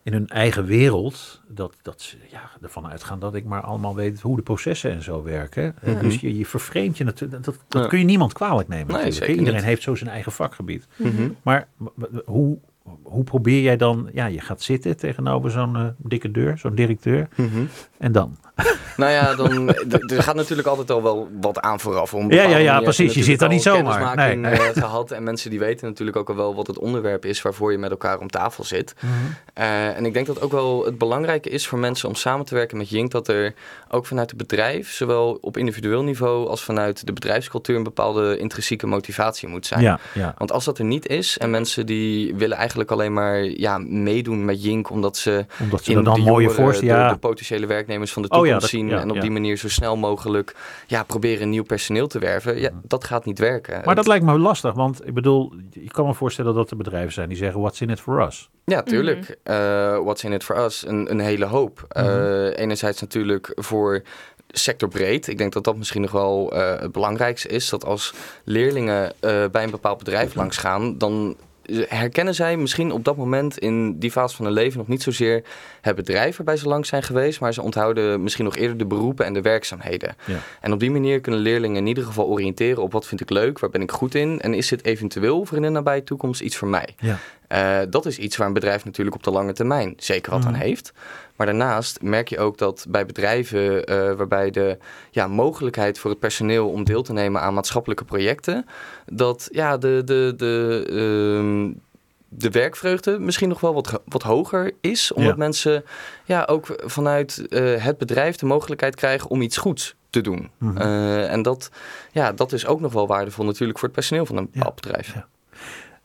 [0.05, 4.21] in hun eigen wereld, dat, dat ze ja, ervan uitgaan dat ik maar allemaal weet
[4.21, 5.75] hoe de processen en zo werken.
[5.83, 6.03] Eh, Mhm.
[6.03, 7.89] Dus je, je vervreemdt je natuurlijk, dat, dat Ja.
[7.89, 9.19] kun je niemand kwalijk nemen Nee, natuurlijk.
[9.21, 9.25] hè.
[9.27, 9.69] zeker Iedereen niet.
[9.69, 10.87] heeft zo zijn eigen vakgebied.
[10.97, 11.29] Mhm.
[11.43, 12.59] Maar w- w- hoe,
[13.03, 17.29] hoe probeer jij dan, ja, je gaat zitten tegenover zo'n eh, dikke deur, zo'n directeur,
[17.37, 17.65] Mhm.
[17.99, 18.37] en dan?
[18.97, 19.69] Nou ja, dan,
[20.17, 22.15] er gaat natuurlijk altijd al wel wat aan vooraf.
[22.15, 23.15] Om Ja, ja, ja, precies.
[23.15, 23.83] Je zit daar niet zomaar.
[23.99, 25.11] kennismaking, Nee, eh, gehad.
[25.11, 27.91] En mensen die weten natuurlijk ook al wel wat het onderwerp is waarvoor je met
[27.91, 28.95] elkaar om tafel zit.
[29.01, 29.13] Mhm.
[29.55, 32.55] Eh, en ik denk dat ook wel het belangrijke is voor mensen om samen te
[32.55, 33.55] werken met Jink, dat er
[33.91, 38.87] ook vanuit het bedrijf, zowel op individueel niveau als vanuit de bedrijfscultuur, een bepaalde intrinsieke
[38.87, 39.81] motivatie moet zijn.
[39.81, 40.35] Ja, ja.
[40.39, 44.45] Want als dat er niet is en mensen die willen eigenlijk alleen maar ja, meedoen
[44.45, 46.95] met Jink omdat ze Omdat ze in dan de mooie jongeren, voorstellen...
[46.97, 49.21] Ja, de potentiële werknemers van de Oh ja, toekomst dat- zien ja, en op ja.
[49.21, 50.55] die manier zo snel mogelijk
[50.87, 52.61] ja, proberen nieuw personeel te werven.
[52.61, 53.83] Ja, dat gaat niet werken.
[53.85, 57.13] maar dat lijkt me lastig, want ik bedoel, ik kan me voorstellen dat er bedrijven
[57.13, 58.49] zijn die zeggen, what's in it for us?
[58.65, 59.37] Ja, tuurlijk.
[59.43, 60.87] Eh, what's in it for us?
[60.87, 61.85] Een, een hele hoop.
[61.89, 62.47] Eh, Mhm.
[62.55, 64.03] enerzijds natuurlijk voor
[64.49, 65.29] sectorbreed.
[65.29, 67.69] Ik denk dat dat misschien nog wel eh, het belangrijkste is.
[67.69, 69.13] Dat als leerlingen
[69.51, 71.37] bij een bepaald bedrijf langs gaan, dan
[71.89, 75.43] herkennen zij misschien op dat moment in die fase van hun leven nog niet zozeer
[75.85, 79.27] het bedrijf waarbij ze langs zijn geweest, maar ze onthouden misschien nog eerder de beroepen
[79.27, 80.17] en de werkzaamheden.
[80.25, 80.39] Ja.
[80.61, 83.59] En op die manier kunnen leerlingen in ieder geval oriënteren op wat vind ik leuk,
[83.59, 86.57] waar ben ik goed in en is dit eventueel voor in de nabije toekomst iets
[86.57, 86.95] voor mij.
[86.99, 87.19] Ja.
[87.49, 90.53] Eh, dat is iets waar een bedrijf natuurlijk op de lange termijn zeker wat aan
[90.53, 90.61] Mhm.
[90.61, 90.93] heeft.
[91.37, 94.79] Maar daarnaast merk je ook dat bij bedrijven eh, waarbij de
[95.11, 98.67] ja, mogelijkheid voor het personeel om deel te nemen aan maatschappelijke projecten,
[99.07, 101.73] dat ja, de, de, de, ehm,
[102.37, 105.13] de werkvreugde misschien nog wel wat, wat hoger is.
[105.13, 105.39] Omdat Ja.
[105.39, 105.85] mensen
[106.25, 110.51] ja, ook vanuit eh, het bedrijf de mogelijkheid krijgen om iets goeds te doen.
[110.59, 110.77] Mhm.
[110.77, 111.71] Eh, en dat,
[112.13, 115.15] ja, dat is ook nog wel waardevol natuurlijk voor het personeel van een bepaald bedrijf.
[115.15, 115.27] Ja.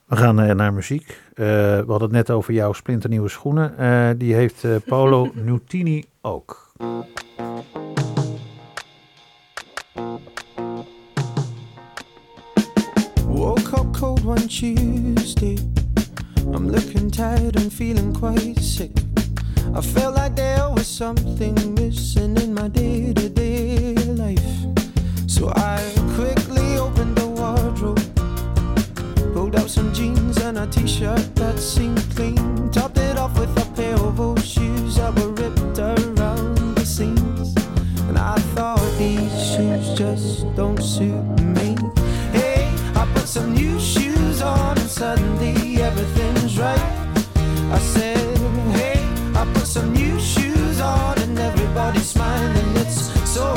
[0.05, 1.07] We gaan eh, naar muziek.
[1.33, 3.77] Eh, we hadden het net over jouw splinternieuwe schoenen.
[3.77, 6.67] Eh, die heeft eh, Paolo Nutini ook.
[13.27, 15.57] Woke up cold one Tuesday.
[16.53, 18.91] I'm looking tired and feeling quite sick.
[19.75, 24.43] I felt like there was something missing in my day to day life.
[25.27, 25.79] So I
[26.15, 28.01] quickly opened the wardrobe,
[29.33, 33.55] pulled out some jeans and a t shirt that seemed clean, topped it off with
[33.57, 37.55] a pair of old shoes that were ripped around the seams.
[38.09, 41.77] And I thought these shoes just don't suit me.
[42.33, 46.28] Hey, I put some new shoes on and suddenly everything's
[46.59, 46.81] right.
[47.71, 48.37] I said,
[48.75, 48.99] hey,
[49.35, 52.75] I put some new shoes on and everybody's smiling.
[52.77, 53.53] It's so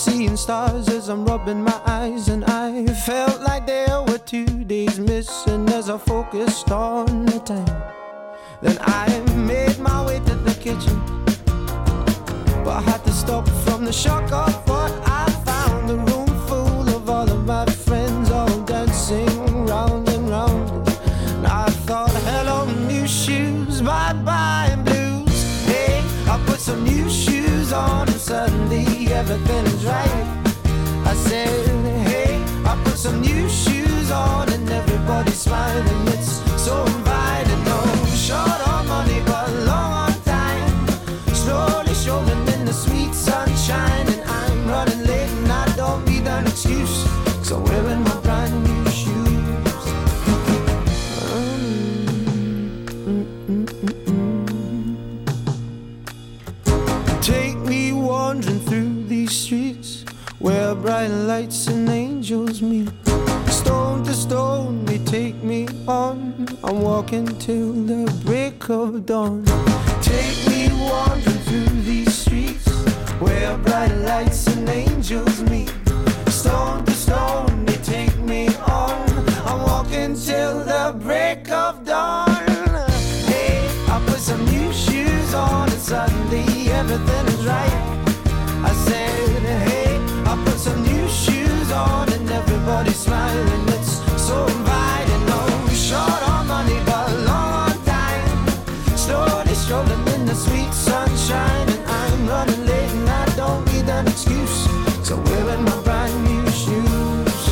[0.00, 4.98] seeing stars as I'm rubbing my eyes, and I felt like there were two days
[4.98, 7.82] missing as I focused on the time.
[8.62, 10.98] Then I made my way to the kitchen,
[12.64, 15.90] but I had to stop from the shock of what I found.
[15.90, 17.66] A room full of all of my
[29.30, 30.42] everything is right.
[31.06, 31.68] I said,
[32.08, 36.08] hey, I put some new shoes on, and everybody's smiling.
[36.08, 37.64] It's so inviting.
[37.64, 40.88] No short on money, but long on time.
[41.32, 46.46] Slowly strolling in the sweet sunshine, and I'm running late, and I don't need an
[46.46, 47.04] excuse.
[47.38, 47.64] Cause I'm
[61.08, 62.90] lights and angels meet.
[63.46, 66.46] Stone to stone, they take me on.
[66.62, 69.44] I'm walking till the break of dawn.
[70.02, 72.68] Take me wandering through these streets
[73.18, 75.72] where bright lights and angels meet.
[76.28, 79.08] Stone to stone, they take me on.
[79.46, 82.26] I'm walking till the break of dawn.
[83.30, 87.69] Hey, I put some new shoes on and suddenly everything is right.
[92.88, 93.68] Smiling.
[93.68, 95.26] It's so inviting.
[95.26, 98.48] No short on money, but long on time.
[98.96, 104.06] Slowly strolling in the sweet sunshine, and I'm running late and I don't need an
[104.08, 104.66] excuse.
[105.06, 107.42] So wearing my brand new shoes.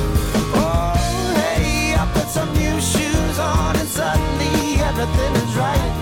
[0.54, 0.94] Oh,
[1.36, 5.92] hey, I put some new shoes on and suddenly everything is right.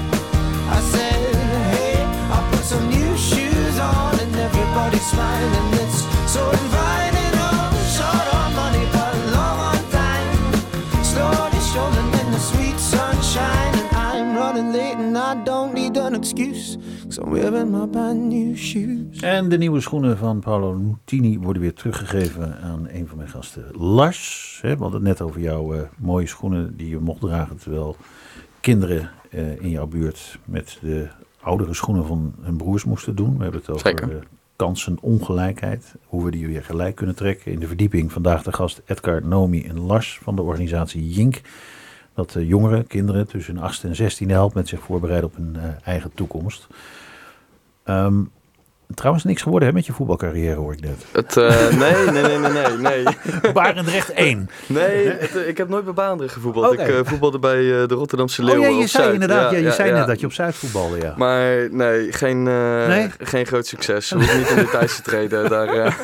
[0.71, 1.35] I said,
[1.75, 5.76] hey, I put some new shoes on and everybody's smiling.
[16.17, 19.21] Excuse, cause I'm wearing my brand new shoes.
[19.21, 23.65] En de nieuwe schoenen van Paolo Nutini worden weer teruggegeven aan een van mijn gasten,
[23.79, 24.59] Lars.
[24.63, 27.97] Hè, we hadden het net over jouw eh, mooie schoenen die je mocht dragen terwijl
[28.61, 31.09] kinderen eh, in jouw buurt met de
[31.41, 33.37] oudere schoenen van hun broers moesten doen.
[33.37, 34.11] We hebben het over Zeker.
[34.11, 34.17] eh,
[34.57, 37.53] kansenongelijkheid, hoe we die weer gelijk kunnen trekken.
[37.53, 41.41] In de verdieping vandaag de gast Edgar, Nomi en Lars van de organisatie Jink.
[42.17, 45.57] Dat eh, jongeren, kinderen tussen hun 8 en 16 helpt met zich voorbereiden op hun
[45.57, 46.67] eh, eigen toekomst.
[47.85, 48.15] Ehm,
[48.95, 51.05] trouwens niks geworden hè, met je voetbalcarrière hoor ik net.
[51.13, 53.53] Het, eh, nee, nee, nee, nee, nee, nee.
[53.53, 54.51] Barendrecht 1.
[54.67, 56.73] Nee, het, ik heb nooit bij Baanderen gevoetbald.
[56.73, 59.15] Ik eh, voetbalde bij de Rotterdamse Oh Leeuwen ja, je zei Zuid.
[59.15, 61.15] inderdaad, ja, je Ja, zei net dat je op Zuid voetbalde, ja.
[61.17, 62.43] Maar nee, geen,
[62.89, 63.11] Nee?
[63.19, 64.11] geen groot succes.
[64.11, 65.51] Hoeven niet in details te treden.
[65.51, 65.67] Daar.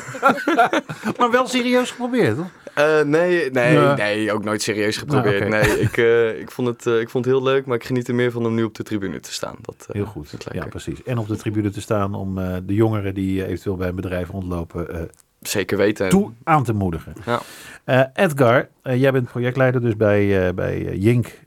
[1.17, 2.49] Maar wel serieus geprobeerd, hoor.
[2.73, 3.95] Eh, nee, nee, Ja.
[3.95, 5.49] nee, ook nooit serieus geprobeerd.
[5.49, 8.07] Nee, ik, eh, ik, vond het, eh, ik vond het heel leuk, maar ik geniet
[8.07, 9.55] er meer van om nu op de tribune te staan.
[9.61, 10.33] Dat, Heel goed.
[10.51, 11.03] Ja, precies.
[11.03, 15.09] En op de tribune te staan om de jongeren die eventueel bij een bedrijf rondlopen
[15.39, 16.09] Zeker weten.
[16.09, 17.13] toe aan te moedigen.
[17.25, 18.09] Ja.
[18.13, 21.39] Edgar, jij bent projectleider dus bij, bij Jink,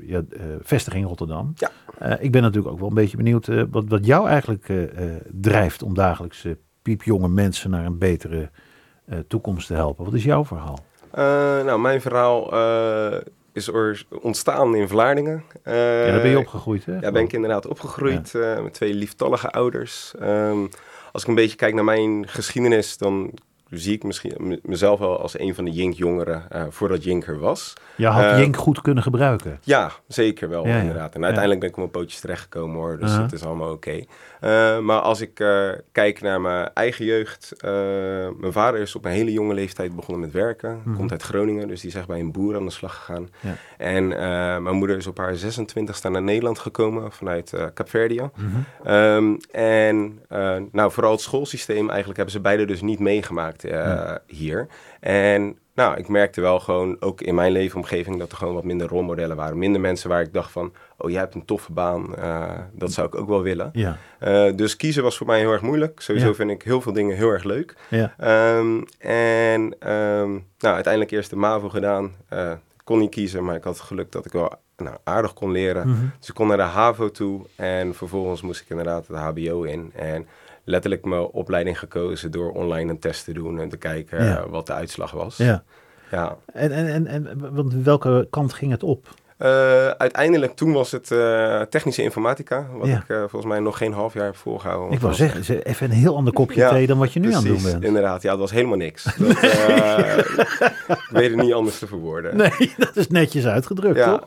[0.00, 0.22] ja,
[0.60, 1.52] vestiging Rotterdam.
[1.56, 1.70] Ja.
[2.18, 4.72] Ik ben natuurlijk ook wel een beetje benieuwd wat, wat jou eigenlijk
[5.32, 6.46] drijft om dagelijks
[6.82, 8.50] piepjonge mensen naar een betere
[9.28, 10.04] toekomst te helpen.
[10.04, 10.78] Wat is jouw verhaal?
[11.10, 11.24] Eh,
[11.64, 13.20] nou, mijn verhaal eh,
[13.52, 13.70] is
[14.22, 15.44] ontstaan in Vlaardingen.
[15.62, 16.98] Eh, ja, daar ben je opgegroeid, hè?
[16.98, 20.14] Ja, ben ik inderdaad opgegroeid eh, met twee lieftallige ouders.
[20.18, 20.66] Ehm,
[21.12, 23.30] als ik een beetje kijk naar mijn geschiedenis, dan
[23.70, 27.72] zie ik misschien mezelf wel als een van de Jink-jongeren eh, voordat Jink er was.
[27.96, 29.58] Je had Eh, Jink goed kunnen gebruiken.
[29.62, 30.80] Ja, zeker wel, Ja, ja.
[30.80, 31.14] inderdaad.
[31.14, 33.22] En uiteindelijk ben ik op mijn pootjes terechtgekomen hoor, dus Uh-huh.
[33.24, 34.04] het is allemaal oké.
[34.40, 35.34] Eh, maar als ik
[35.92, 37.52] kijk naar mijn eigen jeugd,
[38.38, 40.80] mijn vader is op een hele jonge leeftijd begonnen met werken.
[40.84, 40.96] Mhm.
[40.96, 43.28] Komt uit Groningen, dus die is echt bij een boer aan de slag gegaan.
[43.40, 43.54] Ja.
[43.78, 44.08] En
[44.62, 48.30] mijn moeder is op haar 26e naar Nederland gekomen vanuit Capverdia.
[48.36, 48.48] Mhm.
[48.88, 50.18] Ehm, en
[50.72, 54.18] nou, vooral het schoolsysteem eigenlijk hebben ze beide dus niet meegemaakt eh, Ja.
[54.26, 54.66] hier.
[55.00, 58.88] En nou, ik merkte wel gewoon ook in mijn leefomgeving dat er gewoon wat minder
[58.88, 59.58] rolmodellen waren.
[59.58, 63.06] Minder mensen waar ik dacht van, oh jij hebt een toffe baan, eh, dat zou
[63.06, 63.70] ik ook wel willen.
[63.72, 66.00] Ja, Eh, dus kiezen was voor mij heel erg moeilijk.
[66.00, 66.34] Sowieso Ja.
[66.34, 67.74] vind ik heel veel dingen heel erg leuk.
[67.88, 68.14] ja.
[68.18, 72.04] Ehm, en ehm, nou, uiteindelijk eerst de MAVO gedaan.
[72.30, 75.50] Ik kon niet kiezen, maar ik had het geluk dat ik wel nou, aardig kon
[75.50, 75.88] leren.
[75.88, 76.04] Mhm.
[76.18, 79.92] Dus ik kon naar de HAVO toe en vervolgens moest ik inderdaad het HBO in.
[79.94, 80.26] En
[80.64, 84.36] letterlijk mijn opleiding gekozen door online een test te doen en te kijken Ja.
[84.38, 85.36] eh, wat de uitslag was.
[85.36, 85.62] ja.
[86.10, 86.36] Ja.
[86.52, 89.08] En, en, en, en want welke kant ging het op?
[89.36, 92.96] Eh, uiteindelijk toen was het eh, technische informatica, wat Ja.
[92.96, 94.92] ik volgens mij nog geen half jaar heb volgehouden.
[94.92, 97.20] Ik wou Want- zeggen, ze- even een heel ander kopje Ja, thee dan wat je
[97.20, 97.84] nu aan het doen bent.
[97.84, 98.22] inderdaad.
[98.22, 99.04] Ja, dat was helemaal niks.
[99.18, 99.28] Dat,
[100.88, 102.36] ik weet het niet anders te verwoorden.
[102.36, 104.18] Nee, dat is netjes uitgedrukt, Ja.
[104.18, 104.26] toch?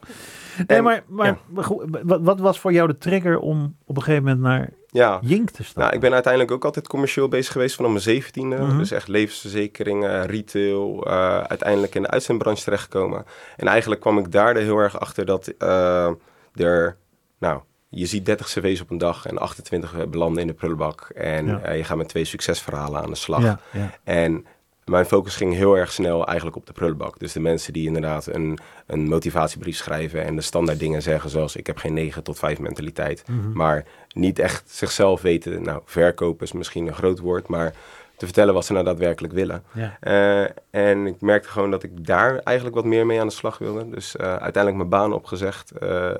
[0.67, 4.03] Nee, En- maar, maar, goed, wat, wat was voor jou de trigger om op een
[4.03, 5.83] gegeven moment naar Ja, Jink te staan?
[5.83, 8.55] nou, ik ben uiteindelijk ook altijd commercieel bezig geweest vanaf mijn zeventiende.
[8.57, 8.77] Mhm.
[8.77, 13.25] Dus echt levensverzekeringen, retail, eh, uiteindelijk in de uitzendbranche terechtgekomen.
[13.57, 16.09] En eigenlijk kwam ik daar er heel erg achter dat eh,
[16.55, 16.97] er,
[17.39, 21.01] nou, je ziet 30 cv's op een dag en 28 belanden in de prullenbak.
[21.15, 21.59] En Ja.
[21.61, 23.41] eh, je gaat met twee succesverhalen aan de slag.
[23.41, 23.91] ja, ja.
[24.03, 24.45] En
[24.89, 27.19] mijn focus ging heel erg snel eigenlijk op de prullenbak.
[27.19, 31.55] Dus de mensen die inderdaad een, een motivatiebrief schrijven en de standaard dingen zeggen zoals
[31.55, 33.23] ik heb geen 9 tot 5 mentaliteit.
[33.27, 33.51] Mhm.
[33.51, 35.61] Maar niet echt zichzelf weten.
[35.63, 37.73] Nou, verkopen is misschien een groot woord, maar
[38.17, 39.63] te vertellen wat ze nou daadwerkelijk willen.
[39.73, 39.97] ja.
[39.99, 43.57] Eh, en ik merkte gewoon dat ik daar eigenlijk wat meer mee aan de slag
[43.57, 43.89] wilde.
[43.89, 45.71] Dus eh, uiteindelijk mijn baan opgezegd.
[45.71, 46.11] eh,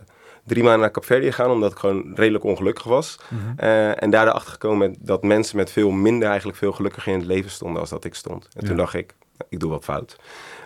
[0.47, 3.19] drie maanden naar Capverdië gegaan, omdat ik gewoon redelijk ongelukkig was.
[3.29, 3.41] Mhm.
[3.59, 7.27] Eh, en daar erachter gekomen dat mensen met veel minder eigenlijk veel gelukkiger in het
[7.27, 8.43] leven stonden als dat ik stond.
[8.53, 8.67] En Ja.
[8.67, 9.13] toen dacht ik,
[9.49, 10.15] ik doe wat fout.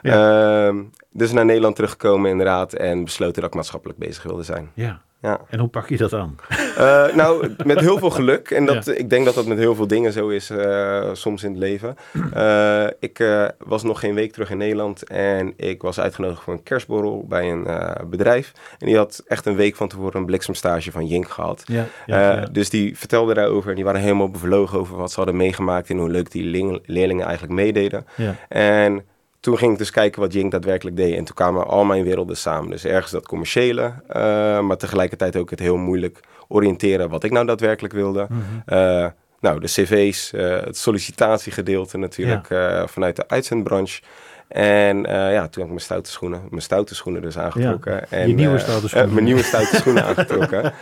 [0.01, 0.67] Ja.
[0.67, 4.71] Ehm, dus naar Nederland teruggekomen inderdaad en besloten dat ik maatschappelijk bezig wilde zijn.
[4.73, 5.01] ja.
[5.22, 5.41] Ja.
[5.49, 6.36] En hoe pak je dat aan?
[6.78, 8.49] Eh, nou, met heel veel geluk.
[8.51, 11.49] En dat, ik denk dat dat met heel veel dingen zo is eh, soms in
[11.49, 11.95] het leven.
[12.34, 13.26] Eh, ik
[13.57, 17.51] was nog geen week terug in Nederland en ik was uitgenodigd voor een kerstborrel bij
[17.51, 17.67] een
[18.09, 18.51] bedrijf.
[18.80, 21.63] En die had echt een week van tevoren een bliksemstage van Jink gehad.
[22.05, 25.89] Ja, Dus die vertelde daarover en die waren helemaal bevlogen over wat ze hadden meegemaakt
[25.89, 28.05] en hoe leuk die ling- leerlingen eigenlijk meededen.
[28.15, 28.36] ja.
[28.49, 29.03] En
[29.42, 31.18] toen ging ik dus kijken wat Jink daadwerkelijk deed.
[31.18, 32.70] En toen kwamen al mijn werelden samen.
[32.70, 37.46] Dus ergens dat commerciële, eh, maar tegelijkertijd ook het heel moeilijk oriënteren wat ik nou
[37.46, 38.28] daadwerkelijk wilde.
[38.30, 38.39] Mhm.
[38.66, 39.08] Eh,
[39.39, 42.48] nou, de cv's, eh, het sollicitatiegedeelte natuurlijk
[42.89, 44.02] vanuit de uitzendbranche.
[44.48, 48.12] En ja, toen heb ik mijn stoute schoenen, mijn stoute schoenen dus aangetrokken.
[48.12, 49.14] En, je nieuwe stoute schoenen.
[49.14, 50.74] mijn nieuwe stoute schoenen aangetrokken.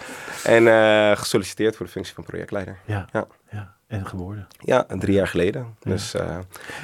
[0.43, 2.77] En gesolliciteerd voor de functie van projectleider.
[2.85, 3.07] Ja.
[3.11, 3.27] Ja.
[3.89, 3.97] Ja.
[3.97, 4.47] En geworden.
[4.59, 5.61] Ja, drie jaar geleden.
[5.79, 5.91] Ja.
[5.91, 6.37] Dus eh,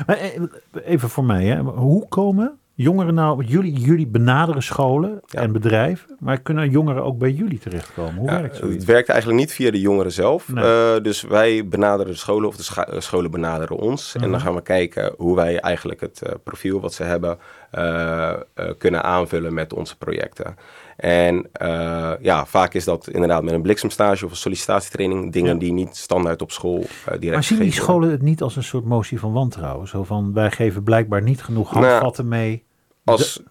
[0.05, 0.41] Maar eh,
[0.83, 1.59] even voor mij, hè.
[1.61, 5.41] hoe komen jongeren nou, jullie, jullie benaderen scholen Ja.
[5.41, 8.15] en bedrijven, maar kunnen jongeren ook bij jullie terechtkomen?
[8.15, 8.85] Hoe Ja, werkt het zoiets?
[8.85, 10.49] werkt eigenlijk niet via de jongeren zelf.
[10.53, 10.63] Nee.
[10.63, 14.13] Eh, dus wij benaderen de scholen of de scholen benaderen ons.
[14.15, 14.31] En Mhm.
[14.31, 17.37] dan gaan we kijken hoe wij eigenlijk het profiel wat ze hebben
[18.77, 20.55] kunnen aanvullen met onze projecten.
[20.95, 25.31] En eh, ja, vaak is dat inderdaad met een bliksemstage of een sollicitatietraining.
[25.31, 25.59] Dingen Ja.
[25.59, 27.83] die niet standaard op school eh direct Maar zien die worden.
[27.83, 29.87] scholen het niet als een soort motie van wantrouwen?
[29.87, 32.63] Zo van, wij geven blijkbaar niet genoeg Nou, handvatten mee.
[33.03, 33.41] Als,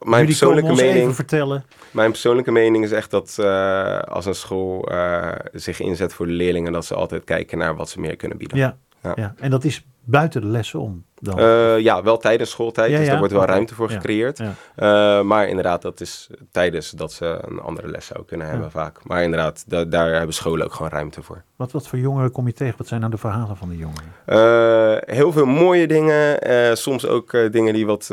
[0.00, 1.14] mijn persoonlijke mening...
[1.14, 1.64] vertellen.
[1.90, 6.32] Mijn persoonlijke mening is echt dat eh, als een school eh, zich inzet voor de
[6.32, 8.58] leerlingen, dat ze altijd kijken naar wat ze meer kunnen bieden.
[8.58, 9.12] Ja, Ja.
[9.16, 9.34] ja.
[9.38, 11.38] en dat is buiten de lessen om dan.
[11.38, 14.38] Eh, ja, wel tijdens schooltijd, Ja, dus ja, daar wordt wel ruimte voor gecreëerd.
[14.38, 14.52] ja.
[14.76, 19.04] Eh, maar inderdaad, dat is tijdens dat ze een andere les zou kunnen hebben vaak.
[19.04, 21.42] Maar inderdaad, da- daar hebben scholen ook gewoon ruimte voor.
[21.56, 22.74] Wat, wat voor jongeren kom je tegen?
[22.78, 24.12] Wat zijn nou de verhalen van de jongeren?
[24.26, 26.38] Eh, heel veel mooie dingen,
[26.76, 28.06] soms ook dingen die wat,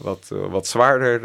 [0.00, 1.20] wat, wat zwaarder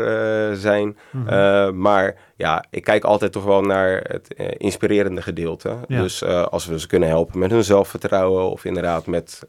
[0.58, 0.98] zijn.
[1.12, 1.80] Mhm.
[1.82, 5.76] Maar ja, ik kijk altijd toch wel naar het inspirerende gedeelte.
[5.88, 9.44] Dus als we ze kunnen helpen met hun zelfvertrouwen of inderdaad met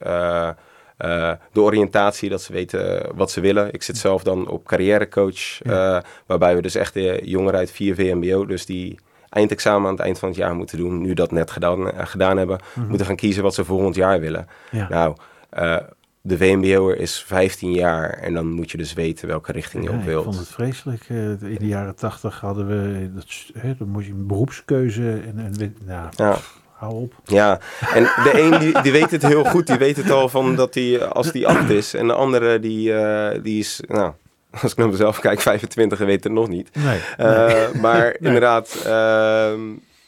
[0.96, 3.72] eh, de oriëntatie, dat ze weten wat ze willen.
[3.72, 5.96] Ik zit zelf dan op carrièrecoach, Ja.
[5.96, 8.98] eh, waarbij we dus echt de jongeren uit 4 VMBO, dus die
[9.28, 12.36] eindexamen aan het eind van het jaar moeten doen, nu dat net gedaan, eh, gedaan
[12.36, 12.88] hebben, Mhm.
[12.88, 14.46] moeten gaan kiezen wat ze volgend jaar willen.
[14.70, 14.88] ja.
[14.88, 15.16] Nou,
[15.50, 15.76] eh,
[16.20, 19.94] de VMBO'er is 15 jaar en dan moet je dus weten welke richting je Ja,
[19.96, 20.24] op ik wilt.
[20.24, 21.04] vond het vreselijk.
[21.08, 23.26] Eh, in de jaren tachtig hadden we, dat,
[23.58, 26.36] hè, dan moest je een beroepskeuze en, en nou, Ja.
[26.78, 27.12] Hou op.
[27.24, 27.58] Ja,
[27.94, 30.74] en de een die, die weet het heel goed, die weet het al van dat
[30.74, 31.94] hij als die acht is.
[31.94, 34.12] En de andere die, eh, die is, nou,
[34.62, 36.68] als ik naar mezelf kijk, 25 en weet het nog niet.
[36.76, 37.00] Nee.
[37.16, 39.60] Eh, maar inderdaad, ehm,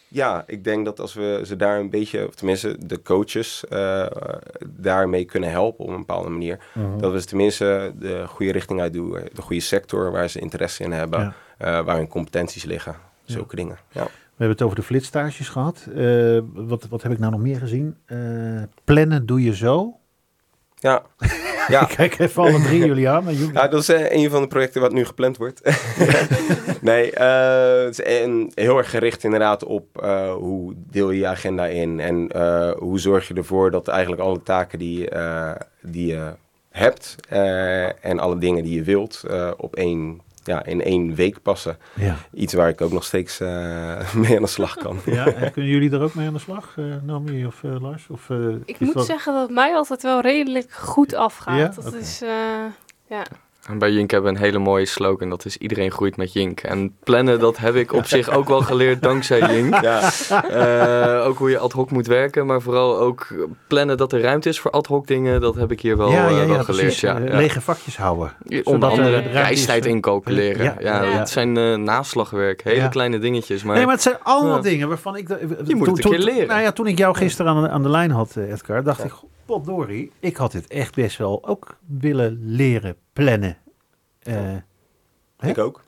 [0.09, 4.07] ja, ik denk dat als we ze daar een beetje, of tenminste de coaches, eh,
[4.67, 6.59] daarmee kunnen helpen op een bepaalde manier.
[6.73, 6.99] Mhm.
[6.99, 10.83] Dat we ze tenminste de goede richting uit doen, de goede sector waar ze interesse
[10.85, 11.35] in hebben, Ja.
[11.79, 12.97] eh, waar hun competenties liggen.
[13.25, 13.79] Zulke dingen.
[13.93, 14.07] Ja.
[14.41, 15.87] We hebben het over de flitstages gehad.
[15.97, 17.97] Eh, wat, wat heb ik nou nog meer gezien?
[18.07, 18.19] Eh,
[18.85, 19.97] plannen doe je zo.
[20.75, 21.03] Ja.
[21.69, 21.81] ja.
[21.83, 23.25] Ik kijk even alle drie jullie aan.
[23.25, 23.53] Maar jullie...
[23.53, 25.61] Ja, dat is eh, een van de projecten wat nu gepland wordt.
[26.81, 29.87] nee, eh, het is een, heel erg gericht inderdaad op
[30.39, 32.37] hoe deel je je agenda in en
[32.79, 35.09] hoe zorg je ervoor dat eigenlijk alle taken die,
[35.83, 36.33] die je
[36.71, 37.17] hebt
[38.01, 39.23] en alle dingen die je wilt
[39.57, 41.79] op één, ja, in één week passen.
[41.95, 42.17] Ja.
[42.35, 44.99] Iets waar ik ook nog steeds eh, mee aan de slag kan.
[45.05, 48.07] Ja, en kunnen jullie er ook mee aan de slag, eh Naomi of eh, Lars?
[48.09, 51.59] Of, eh, Ik moet dat- zeggen dat het mij altijd wel redelijk goed afgaat.
[51.77, 51.83] Ja?
[51.83, 52.29] Dat is, eh,
[53.09, 53.25] ja.
[53.69, 56.61] En bij Jink hebben we een hele mooie slogan, dat is iedereen groeit met Jink.
[56.61, 59.81] En plannen, dat heb ik op zich ook wel geleerd dankzij Jink.
[59.83, 60.11] Ja,
[60.51, 63.27] Eh, ook hoe je ad hoc moet werken, maar vooral ook
[63.67, 66.29] plannen dat er ruimte is voor ad hoc dingen, dat heb ik hier wel, ja,
[66.29, 66.97] eh, ja, wel ja, geleerd.
[66.97, 67.37] Ja, Eh, ja.
[67.37, 68.33] Lege vakjes houden.
[68.65, 70.77] Onder er andere reistijd incalculeren.
[70.81, 72.63] Ja, dat zijn eh, naslagwerk.
[72.63, 73.63] Hele kleine dingetjes.
[73.63, 75.29] Maar, nee, maar het zijn allemaal dingen waarvan ik...
[75.29, 76.49] Je moet toen, het een toen- keer leren.
[76.49, 79.05] Nou ja, toen ik jou gisteren aan, de- aan de lijn had, eh, Edgar, dacht
[79.05, 79.13] ik...
[79.51, 83.57] Potdorie, ik had dit echt best wel ook willen leren plannen.
[84.23, 84.35] Eh,
[85.37, 85.49] Hè?
[85.49, 85.83] ik ook.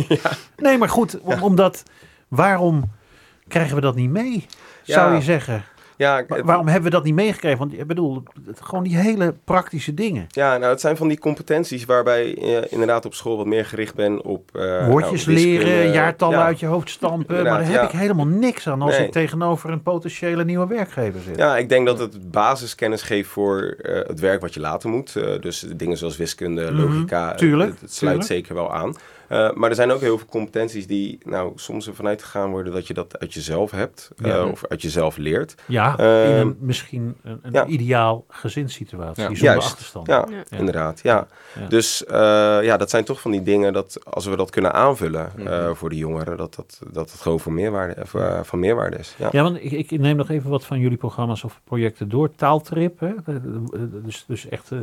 [0.56, 1.82] nee, maar goed, om- omdat...
[2.28, 2.90] Waarom
[3.48, 4.46] krijgen we dat niet mee,
[4.82, 5.64] zou je zeggen?
[5.96, 7.58] Ja, het- waarom hebben we dat niet meegekregen?
[7.58, 10.26] Want ik bedoel, het- gewoon die hele praktische dingen.
[10.28, 13.94] Ja, nou, het zijn van die competenties waarbij je inderdaad op school wat meer gericht
[13.94, 14.50] bent op...
[14.56, 15.64] eh, Woordjes nou, wiskunde.
[15.64, 17.34] leren, jaartallen Ja, uit je hoofd stampen.
[17.34, 17.82] Maar daar heb ja.
[17.82, 19.06] ik helemaal niks aan als Nee.
[19.06, 21.36] ik tegenover een potentiële nieuwe werkgever zit.
[21.36, 25.16] Ja, ik denk dat het basiskennis geeft voor eh, het werk wat je later moet.
[25.16, 28.32] Eh, dus dingen zoals wiskunde, Mhm, logica, tuurlijk, het, het sluit tuurlijk.
[28.32, 28.94] zeker wel aan.
[29.28, 32.86] Eh, maar er zijn ook heel veel competenties die nou, soms ervan uitgegaan worden dat
[32.86, 34.10] je dat uit jezelf hebt.
[34.22, 35.54] eh, of uit jezelf leert.
[35.66, 37.66] Ja, in Ehm, een, misschien een, een ja.
[37.66, 39.28] ideaal gezinssituatie, Ja.
[39.28, 40.06] zonder Juist, achterstand.
[40.06, 40.58] Ja, Ja.
[40.58, 41.00] inderdaad.
[41.02, 41.26] Ja.
[41.60, 41.66] Ja.
[41.68, 42.18] Dus eh,
[42.62, 45.74] ja, dat zijn toch van die dingen dat als we dat kunnen aanvullen eh, Mhm.
[45.74, 48.02] voor de jongeren, dat dat, dat het gewoon voor meerwaarde,
[48.44, 49.14] van meerwaarde is.
[49.18, 49.28] Ja.
[49.32, 52.34] Ja, want ik, ik neem nog even wat van jullie programma's of projecten door.
[52.34, 53.12] Taaltrip, hè?
[54.02, 54.78] Dus, dus echt eh,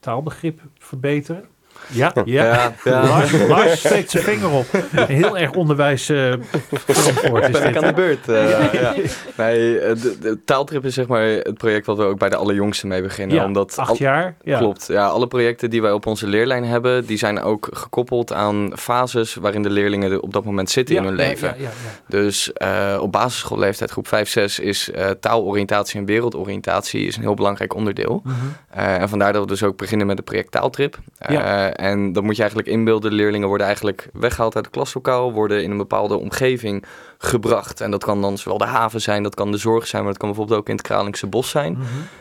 [0.00, 1.44] taalbegrip verbeteren.
[1.86, 2.22] Ja, ja.
[2.24, 3.00] Ja, ja.
[3.08, 4.66] Lars, Lars steekt zijn vinger op.
[4.96, 6.32] Heel erg onderwijs eh
[6.72, 8.28] verantwoord is ben dit, aan de beurt.
[8.28, 8.94] eh, ja.
[9.36, 12.36] Nee, eh, de, de taaltrip is zeg maar het project wat we ook bij de
[12.36, 13.36] allerjongste mee beginnen.
[13.36, 14.34] Ja, omdat al- acht jaar.
[14.42, 14.58] Ja.
[14.58, 14.86] Klopt.
[14.86, 19.34] Ja, alle projecten die wij op onze leerlijn hebben, die zijn ook gekoppeld aan fases
[19.34, 21.48] waarin de leerlingen er op dat moment zitten Ja, in hun ja, leven.
[21.48, 21.70] ja, ja, ja.
[22.08, 27.34] Dus eh, op basisschoolleeftijd, groep 5, 6, is eh, taaloriëntatie en wereldoriëntatie is een heel
[27.34, 28.20] belangrijk onderdeel.
[28.24, 28.34] Mhm.
[28.70, 30.98] Eh, en vandaar dat we dus ook beginnen met het project Taaltrip.
[31.18, 33.12] Eh, Uh, en dat moet je eigenlijk inbeelden.
[33.12, 36.84] Leerlingen worden eigenlijk weggehaald uit het klaslokaal, worden in een bepaalde omgeving
[37.18, 37.80] gebracht.
[37.80, 40.20] En dat kan dan zowel de haven zijn, dat kan de zorg zijn, maar dat
[40.20, 41.72] kan bijvoorbeeld ook in het Kralingse bos zijn.
[41.72, 41.80] Mm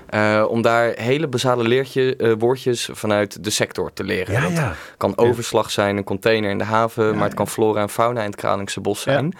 [0.10, 0.46] -hmm.
[0.46, 4.34] om daar hele basale leertje, woordjes vanuit de sector te leren.
[4.34, 4.68] Ja, ja.
[4.68, 8.20] Dat kan overslag zijn, een container in de haven, maar het kan flora en fauna
[8.20, 9.34] in het Kralingse bos zijn.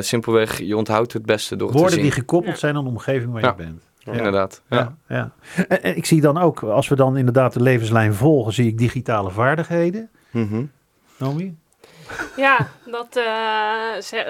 [0.00, 2.02] simpelweg, je onthoudt het beste door Woorden te zien.
[2.02, 3.85] die gekoppeld zijn aan de omgeving waar je bent.
[4.06, 4.12] Ja.
[4.12, 4.62] Inderdaad.
[4.68, 4.96] Ja.
[5.08, 5.32] Ja,
[5.68, 9.30] En, ik zie dan ook, als we dan inderdaad de levenslijn volgen, zie ik digitale
[9.30, 10.10] vaardigheden.
[10.30, 10.70] Mm -hmm.
[11.18, 11.56] Nomi?
[12.36, 13.24] Ja, dat, uh,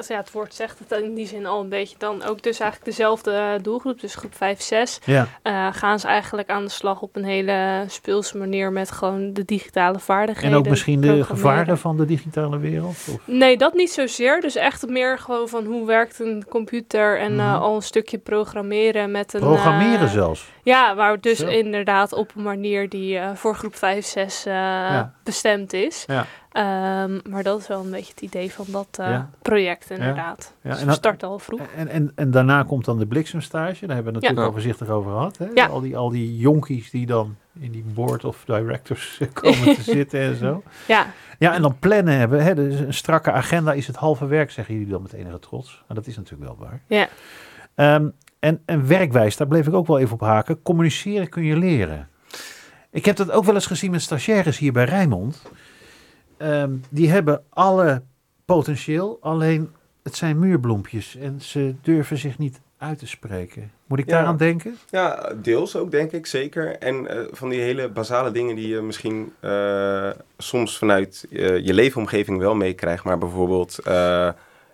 [0.08, 1.96] ja, het woord zegt het in die zin al een beetje.
[1.98, 4.98] Dan ook dus eigenlijk dezelfde doelgroep, dus groep 5, 6.
[5.04, 5.28] Ja.
[5.42, 9.44] Uh, gaan ze eigenlijk aan de slag op een hele speelse manier met gewoon de
[9.44, 10.50] digitale vaardigheden.
[10.50, 12.96] En ook misschien de gevaren van de digitale wereld?
[13.08, 13.18] Of?
[13.24, 14.40] Nee, dat niet zozeer.
[14.40, 17.54] Dus echt meer gewoon van hoe werkt een computer en mm -hmm.
[17.54, 19.40] uh, al een stukje programmeren met een...
[19.40, 20.54] Programmeren zelfs?
[20.62, 21.46] Ja, waar dus Zo.
[21.46, 25.12] inderdaad op een manier die voor groep 5, 6 ja.
[25.22, 26.04] bestemd is.
[26.06, 26.26] Ja.
[26.56, 29.30] Um, maar dat is wel een beetje het idee van dat uh, ja.
[29.42, 30.54] project inderdaad.
[30.62, 30.70] Ja.
[30.70, 31.60] Dus en we starten al vroeg.
[31.76, 33.86] En, en, en daarna komt dan de bliksemstage.
[33.86, 35.38] Daar hebben we het natuurlijk al voorzichtig over gehad.
[35.38, 35.68] Hè?
[35.68, 40.20] Al, die, al die jonkies die dan in die board of directors komen te zitten
[40.20, 40.62] en zo.
[40.86, 41.06] Ja.
[41.38, 42.42] Ja, en dan plannen hebben.
[42.42, 42.54] Hè?
[42.54, 45.84] Dus een strakke agenda is het halve werk, zeggen jullie dan met enige trots.
[45.86, 46.80] Maar dat is natuurlijk wel waar.
[46.86, 47.08] Ja.
[47.94, 50.62] Um, en, en werkwijs, daar bleef ik ook wel even op haken.
[50.62, 52.08] Communiceren kun je leren.
[52.90, 55.42] Ik heb dat ook wel eens gezien met stagiaires hier bij Rijnmond.
[56.38, 58.02] Um, die hebben alle
[58.44, 59.70] potentieel, alleen
[60.02, 63.70] het zijn muurbloempjes en ze durven zich niet uit te spreken.
[63.86, 64.12] Moet ik Ja.
[64.16, 64.76] daaraan denken?
[64.90, 66.78] Ja, deels ook denk ik, zeker.
[66.78, 71.74] En eh, van die hele basale dingen die je misschien eh, soms vanuit eh, je
[71.74, 73.04] leefomgeving wel meekrijgt.
[73.04, 74.28] Maar bijvoorbeeld eh,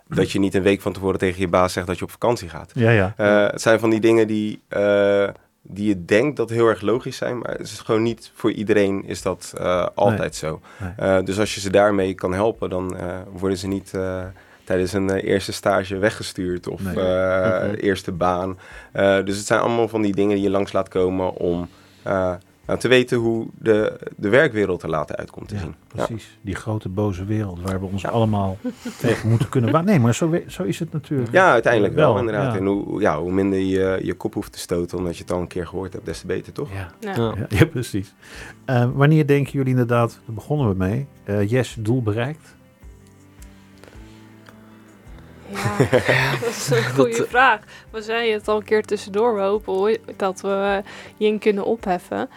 [0.07, 2.49] dat je niet een week van tevoren tegen je baas zegt dat je op vakantie
[2.49, 2.71] gaat.
[2.73, 3.13] Ja, ja.
[3.17, 5.29] Eh, het zijn van die dingen die, eh,
[5.65, 9.05] die je denkt dat heel erg logisch zijn, maar het is gewoon niet voor iedereen
[9.05, 10.61] is dat eh, altijd zo.
[10.79, 10.91] Nee.
[10.97, 13.93] Eh, dus als je ze daarmee kan helpen, dan eh, worden ze niet
[14.63, 16.95] tijdens een eerste stage weggestuurd of Nee.
[16.95, 17.73] Mhm.
[17.73, 18.57] eerste baan.
[18.93, 21.69] Dus het zijn allemaal van die dingen die je langs laat komen om
[22.65, 25.75] nou, te weten hoe de, de werkwereld er later uitkomt te Ja, zien.
[25.95, 26.05] Ja.
[26.05, 26.37] precies.
[26.41, 28.09] Die grote boze wereld waar we ons Ja.
[28.09, 28.57] allemaal
[28.99, 29.85] tegen moeten kunnen.
[29.85, 31.31] Nee, maar zo, zo is het natuurlijk.
[31.31, 32.53] Ja, uiteindelijk wel, Wel, inderdaad.
[32.53, 32.59] ja.
[32.59, 35.39] En hoe, ja, hoe minder je je kop hoeft te stoten omdat je het al
[35.39, 36.69] een keer gehoord hebt, des te beter, toch?
[36.73, 37.13] Ja, Ja.
[37.15, 37.33] Ja.
[37.37, 38.13] ja, ja, precies.
[38.65, 42.55] Eh, wanneer denken jullie inderdaad, daar begonnen we mee, eh yes, doel bereikt?
[46.07, 47.59] Ja, dat is een goede Dat, vraag.
[47.89, 49.35] We zeiden het al een keer tussendoor.
[49.35, 50.81] We hopen dat we
[51.17, 52.29] Jing kunnen opheffen.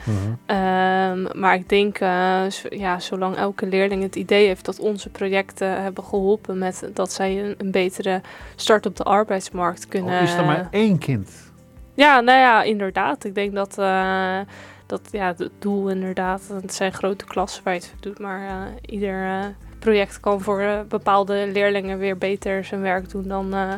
[0.47, 5.83] Ehm, maar ik denk, eh, ja, zolang elke leerling het idee heeft dat onze projecten
[5.83, 8.21] hebben geholpen met dat zij een, een betere
[8.57, 10.13] start op de arbeidsmarkt kunnen.
[10.13, 11.31] Al Oh, is er maar één kind.
[11.95, 13.25] Ja, nou ja, inderdaad.
[13.25, 14.39] Ik denk dat, eh,
[14.87, 18.93] dat ja, het doel inderdaad, het zijn grote klassen waar je het doet, maar eh,
[18.95, 19.45] ieder eh,
[19.91, 23.73] project kan voor eh, bepaalde leerlingen weer beter zijn werk doen dan eh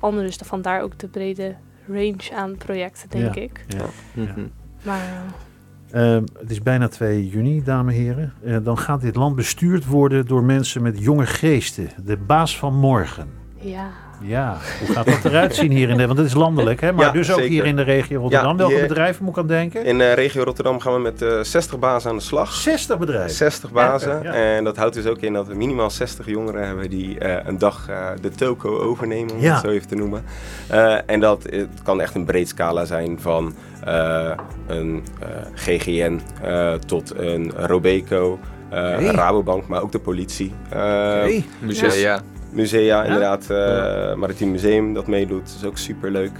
[0.00, 0.26] anderen.
[0.26, 1.54] Dus vandaar ook de brede
[1.88, 3.40] range aan projecten, denk Ja.
[3.40, 3.64] ik.
[3.68, 3.84] Ja.
[4.14, 4.46] Mhm.
[4.82, 8.32] Maar eh, Ehm, het is bijna 2 juni, dames en heren.
[8.44, 11.88] Eh, dan gaat dit land bestuurd worden door mensen met jonge geesten.
[12.04, 13.28] De baas van morgen.
[13.60, 13.90] ja,
[14.22, 16.06] Ja, hoe gaat dat eruit zien hier in de...
[16.06, 16.92] Want het is landelijk, hè?
[16.92, 17.52] Maar Ja, dus ook zeker.
[17.52, 18.58] hier in de regio Rotterdam.
[18.58, 19.84] Ja, Welke bedrijven moet ik aan denken?
[19.84, 22.52] In eh, regio Rotterdam gaan we met eh 60 bazen aan de slag.
[22.52, 23.30] 60 bedrijven.
[23.30, 24.22] 60 bazen.
[24.22, 24.54] Ja, ja.
[24.56, 27.58] En dat houdt dus ook in dat we minimaal 60 jongeren hebben die eh, een
[27.58, 29.52] dag eh, de toko overnemen, om Ja.
[29.52, 30.24] het zo even te noemen.
[30.68, 33.54] Eh, en dat het kan echt een breed scala zijn van
[33.84, 34.30] eh,
[34.66, 38.38] een eh, GGN eh, tot een Robeco,
[38.70, 39.04] eh, Hey.
[39.04, 40.52] Rabobank, maar ook de politie.
[40.68, 41.44] Eh, Hey.
[41.58, 42.20] Musea, ja.
[42.52, 43.50] Musea, inderdaad.
[43.50, 45.46] eh Maritiem Museum dat meedoet.
[45.46, 46.32] Dat is ook super leuk.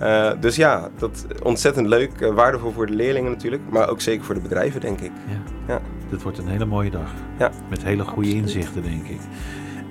[0.00, 0.34] Ja.
[0.34, 2.20] dus ja, dat ontzettend leuk.
[2.20, 3.62] eh, waardevol voor de leerlingen natuurlijk.
[3.70, 5.10] Maar ook zeker voor de bedrijven, denk ik.
[6.10, 7.10] Dit wordt een hele mooie dag.
[7.38, 7.50] Ja.
[7.70, 8.46] Met hele goede Absoluut.
[8.54, 9.20] inzichten, denk ik.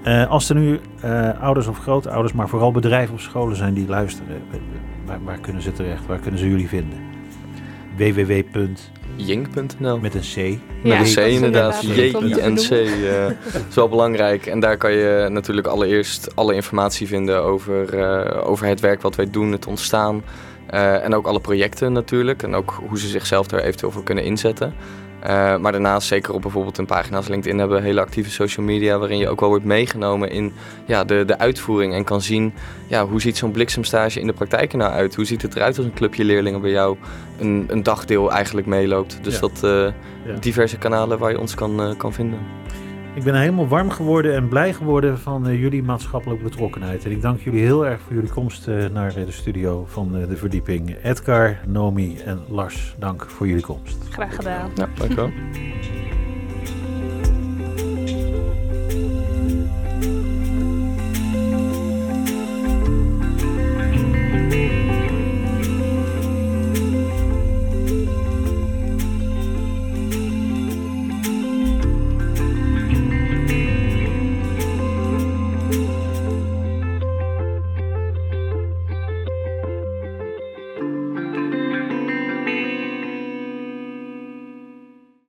[0.03, 3.87] Eh, als er nu eh, ouders of grootouders, maar vooral bedrijven of scholen zijn die
[3.87, 4.57] luisteren, eh,
[5.05, 6.05] waar, waar kunnen ze terecht?
[6.05, 6.99] Waar kunnen ze jullie vinden?
[7.95, 8.41] www.
[9.25, 9.99] Jink.nl.
[9.99, 10.59] met een C.
[10.83, 12.71] Ja, Met een C inderdaad, J-I-N-C.
[12.71, 13.27] eh,
[13.69, 14.45] is wel belangrijk.
[14.45, 19.15] En daar kan je natuurlijk allereerst alle informatie vinden over, eh, over het werk wat
[19.15, 20.23] wij doen, het ontstaan.
[20.67, 22.43] Eh, en ook alle projecten natuurlijk.
[22.43, 24.73] En ook hoe ze zichzelf daar eventueel voor kunnen inzetten.
[25.23, 28.65] Eh, maar daarnaast zeker op bijvoorbeeld een pagina als LinkedIn hebben we hele actieve social
[28.65, 30.53] media waarin je ook wel wordt meegenomen in
[30.85, 32.53] ja, de, de uitvoering en kan zien
[32.87, 35.15] ja, hoe ziet zo'n bliksemstage in de praktijk er nou uit?
[35.15, 36.97] Hoe ziet het eruit als een clubje leerlingen bij jou
[37.39, 39.19] een, een dagdeel eigenlijk meeloopt?
[39.21, 39.39] Dus Ja.
[39.39, 39.93] dat eh,
[40.25, 40.39] Ja.
[40.39, 42.39] diverse kanalen waar je ons kan, eh, kan vinden.
[43.15, 47.05] Ik ben helemaal warm geworden en blij geworden van eh, jullie maatschappelijke betrokkenheid.
[47.05, 50.15] En ik dank jullie heel erg voor jullie komst eh, naar eh, de studio van
[50.17, 50.95] eh, de verdieping.
[51.03, 53.97] Edgar, Nomi en Lars, dank voor jullie komst.
[54.09, 54.71] graag gedaan.
[54.75, 55.31] Ja, dank u wel.